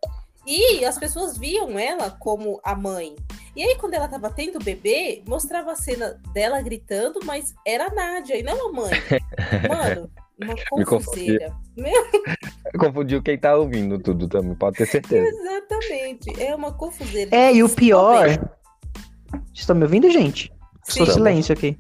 [0.47, 3.17] E as pessoas viam ela como a mãe.
[3.55, 7.87] E aí, quando ela tava tendo o bebê, mostrava a cena dela gritando, mas era
[7.87, 8.91] a Nádia e não a mãe.
[9.69, 10.11] Mano,
[10.43, 11.53] uma Me confuseira.
[12.79, 15.27] Confundiu quem tá ouvindo tudo também, pode ter certeza.
[15.27, 16.43] Exatamente.
[16.43, 17.35] É uma confuseira.
[17.35, 18.29] É, e o pior...
[18.29, 20.53] Vocês estão me ouvindo, gente?
[20.85, 21.13] Sou Sim.
[21.13, 21.79] silêncio aqui.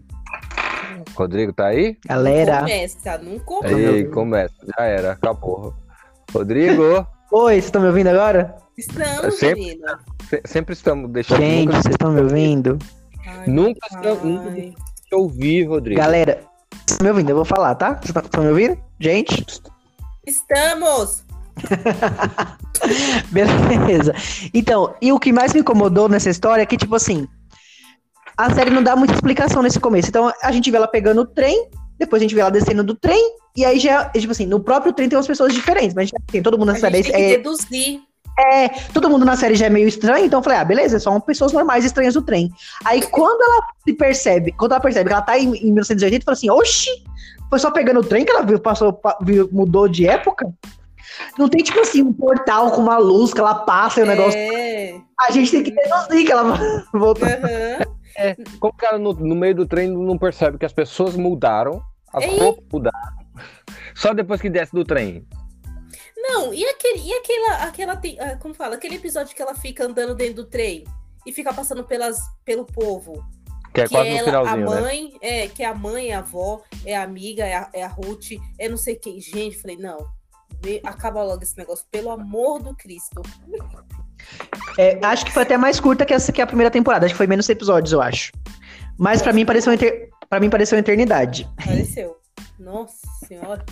[1.14, 1.96] Rodrigo, tá aí?
[2.06, 2.60] Galera...
[2.60, 3.76] Começa, não começa.
[3.76, 4.54] Aí, começa.
[4.78, 5.74] Já era, acabou.
[6.32, 8.56] Rodrigo, Oi, vocês estão me ouvindo agora?
[8.76, 9.86] Estamos, Sempre- menino.
[10.28, 11.40] se- sempre estamos deixando.
[11.40, 12.78] Gente, Nunca vocês estão me ouvindo?
[13.26, 14.80] Ai, Nunca estamos- nunca-
[15.12, 16.00] eu ouvir, Rodrigo.
[16.00, 17.30] Galera, vocês estão me ouvindo?
[17.30, 17.94] Eu vou falar, tá?
[18.02, 18.78] Vocês estão me ouvindo?
[18.98, 19.60] Gente?
[20.26, 21.24] Estamos!
[23.30, 24.14] Beleza.
[24.54, 27.28] Então, e o que mais me incomodou nessa história é que, tipo assim,
[28.36, 30.08] a série não dá muita explicação nesse começo.
[30.08, 31.68] Então, a gente vê ela pegando o trem,
[32.00, 34.92] depois a gente vê ela descendo do trem, e aí já, tipo assim, no próprio
[34.92, 36.96] trem tem umas pessoas diferentes, mas tem todo mundo na A série.
[36.96, 38.00] gente tem que É, deduzir.
[38.38, 41.20] é, todo mundo na série já é meio estranho, então eu falei, ah, beleza, são
[41.20, 42.50] pessoas normais estranhas do trem.
[42.84, 46.34] Aí quando ela se percebe, quando ela percebe que ela tá em, em 1980, fala
[46.36, 46.90] assim, oxi,
[47.48, 50.52] foi só pegando o trem que ela viu, passou, pa- viu- mudou de época?
[51.38, 54.38] Não tem, tipo assim, um portal com uma luz que ela passa e o negócio.
[54.38, 54.94] É.
[55.20, 56.44] A gente tem que deduzir que ela
[56.94, 57.28] voltou.
[57.28, 58.34] aham.
[58.58, 61.82] Como que ela no, no meio do trem não percebe que as pessoas mudaram,
[62.12, 62.38] as Ei.
[62.38, 63.26] roupas mudaram,
[63.94, 65.26] só depois que desce do trem?
[66.16, 70.14] Não, e aquele, e aquela, aquela ah, como fala, aquele episódio que ela fica andando
[70.14, 70.84] dentro do trem
[71.26, 73.24] e fica passando pelas, pelo povo.
[73.72, 74.80] Que é que quase ela, no finalzinho, a né?
[74.80, 77.88] mãe, é, que a mãe é a avó, é a amiga, é a, é a
[77.88, 79.20] Ruth, é não sei quem.
[79.20, 79.98] Gente, falei, não,
[80.60, 83.22] vê- acaba logo esse negócio, pelo amor do Cristo.
[84.76, 87.06] É, acho que foi até mais curta que essa que a primeira temporada.
[87.06, 88.32] Acho que foi menos episódios, eu acho.
[88.98, 90.09] Mas pra mim pareceu eter...
[90.30, 91.50] para mim pareceu uma eternidade.
[91.56, 92.16] Pareceu.
[92.56, 93.64] Nossa senhora.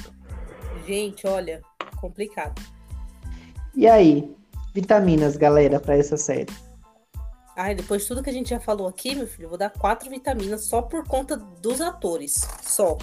[0.85, 1.63] Gente, olha,
[2.01, 2.61] complicado.
[3.77, 4.35] E aí?
[4.75, 6.49] Vitaminas, galera, para essa série.
[7.57, 9.71] Ai, depois de tudo que a gente já falou aqui, meu filho, eu vou dar
[9.71, 12.35] quatro vitaminas só por conta dos atores.
[12.63, 12.99] Só.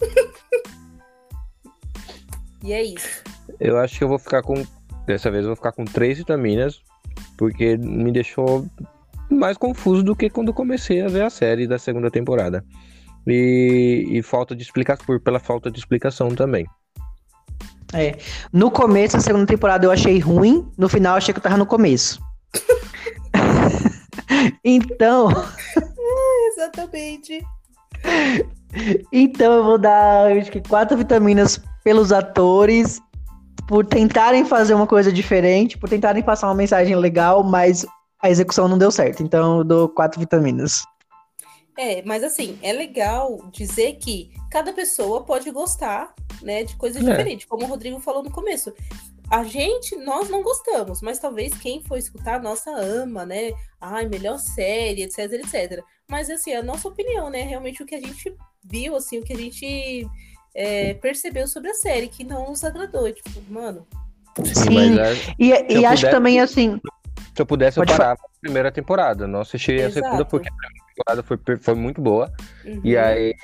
[2.62, 3.22] e é isso.
[3.58, 4.54] Eu acho que eu vou ficar com.
[5.06, 6.82] Dessa vez eu vou ficar com três vitaminas,
[7.38, 8.66] porque me deixou
[9.42, 12.64] mais confuso do que quando comecei a ver a série da segunda temporada.
[13.26, 16.64] E, e falta de explicação, por pela falta de explicação também.
[17.92, 18.16] É.
[18.52, 21.56] No começo da segunda temporada eu achei ruim, no final eu achei que eu tava
[21.56, 22.20] no começo.
[24.64, 25.28] então.
[26.54, 27.44] Exatamente.
[29.12, 33.00] Então eu vou dar acho que quatro vitaminas pelos atores,
[33.66, 37.84] por tentarem fazer uma coisa diferente, por tentarem passar uma mensagem legal, mas
[38.22, 39.22] a execução não deu certo.
[39.22, 40.84] Então eu dou quatro vitaminas.
[41.76, 47.10] É, mas assim, é legal dizer que cada pessoa pode gostar, né, de coisas é.
[47.10, 48.72] diferentes, como o Rodrigo falou no começo.
[49.30, 53.52] A gente, nós não gostamos, mas talvez quem for escutar, nossa ama, né?
[53.80, 55.82] Ai, melhor série, etc, etc.
[56.06, 57.40] Mas assim, a nossa opinião, né?
[57.40, 60.06] Realmente o que a gente viu, assim, o que a gente
[60.54, 63.10] é, percebeu sobre a série, que não nos agradou.
[63.10, 63.86] Tipo, mano.
[64.44, 66.78] Sim, é, e, e acho também assim.
[67.34, 69.26] Se eu pudesse, eu parava a primeira temporada.
[69.26, 72.30] Não assisti a segunda porque a primeira temporada foi, foi muito boa.
[72.64, 72.80] Uhum.
[72.84, 73.34] E aí,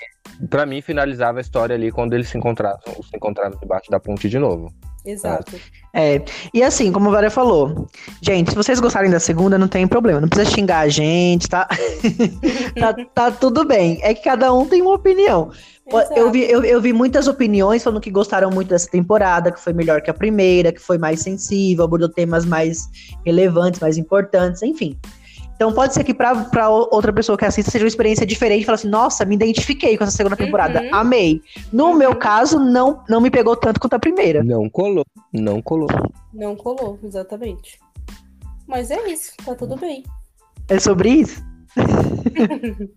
[0.51, 4.29] pra mim, finalizava a história ali quando eles se encontravam, se encontravam debaixo da ponte
[4.29, 4.73] de novo.
[5.09, 5.57] Exato.
[5.95, 7.89] É, e assim, como a Valéria falou,
[8.21, 11.67] gente, se vocês gostarem da segunda, não tem problema, não precisa xingar a gente, tá?
[12.79, 13.99] tá, tá tudo bem.
[14.03, 15.51] É que cada um tem uma opinião.
[16.15, 19.73] Eu vi, eu, eu vi muitas opiniões falando que gostaram muito dessa temporada, que foi
[19.73, 22.87] melhor que a primeira, que foi mais sensível, abordou temas mais
[23.25, 24.99] relevantes, mais importantes, enfim.
[25.59, 28.89] Então pode ser que para outra pessoa que assista seja uma experiência diferente, fala assim,
[28.89, 30.95] nossa, me identifiquei com essa segunda temporada, uhum.
[30.95, 31.43] amei.
[31.73, 31.95] No uhum.
[31.95, 34.45] meu caso, não, não me pegou tanto quanto a primeira.
[34.45, 35.89] Não colou, não colou.
[36.33, 37.81] Não colou, exatamente.
[38.69, 40.05] Mas é isso, tá tudo bem.
[40.69, 41.43] É sobre isso?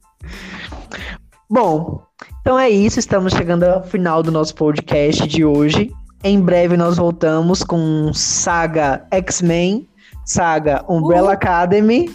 [1.49, 2.03] Bom,
[2.41, 5.91] então é isso, estamos chegando ao final do nosso podcast de hoje.
[6.23, 9.89] Em breve nós voltamos com Saga X-Men,
[10.23, 11.31] Saga Umbrella uh.
[11.31, 12.07] Academy,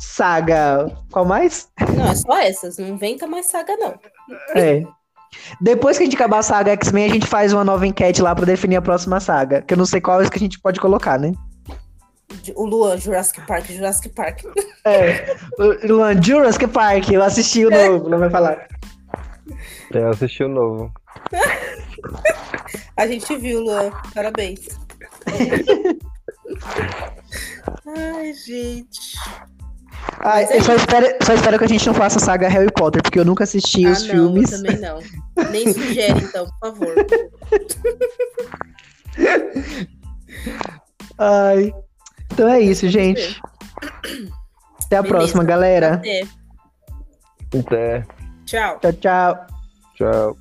[0.00, 0.90] Saga.
[1.12, 1.68] Qual mais?
[1.94, 3.94] Não, é só essas, não inventa mais saga, não.
[4.56, 4.82] É.
[5.60, 8.34] Depois que a gente acabar a saga X-Men, a gente faz uma nova enquete lá
[8.34, 9.60] para definir a próxima saga.
[9.62, 11.32] Que eu não sei qual é que a gente pode colocar, né?
[12.54, 14.44] O Luan, Jurassic Park, Jurassic Park.
[14.84, 18.66] É, o Luan, Jurassic Park, eu assisti o novo, não vai falar.
[19.92, 20.92] É, eu assisti o novo.
[22.96, 23.90] A gente viu, Luan.
[24.14, 24.60] Parabéns.
[27.86, 29.16] Ai, gente.
[30.20, 33.02] Ah, é eu só espero, só espero que a gente não faça saga Harry Potter,
[33.02, 34.52] porque eu nunca assisti ah, os não, filmes.
[34.52, 35.00] Eu também não.
[35.50, 36.94] Nem sugere, então, por favor.
[41.18, 41.74] Ai.
[42.32, 43.40] Então é isso, gente.
[44.86, 45.18] Até a Beleza.
[45.18, 45.94] próxima, galera.
[45.94, 46.22] Até.
[47.58, 48.06] Até.
[48.44, 48.78] Tchau.
[48.80, 49.46] Tchau, tchau.
[49.96, 50.36] Tchau.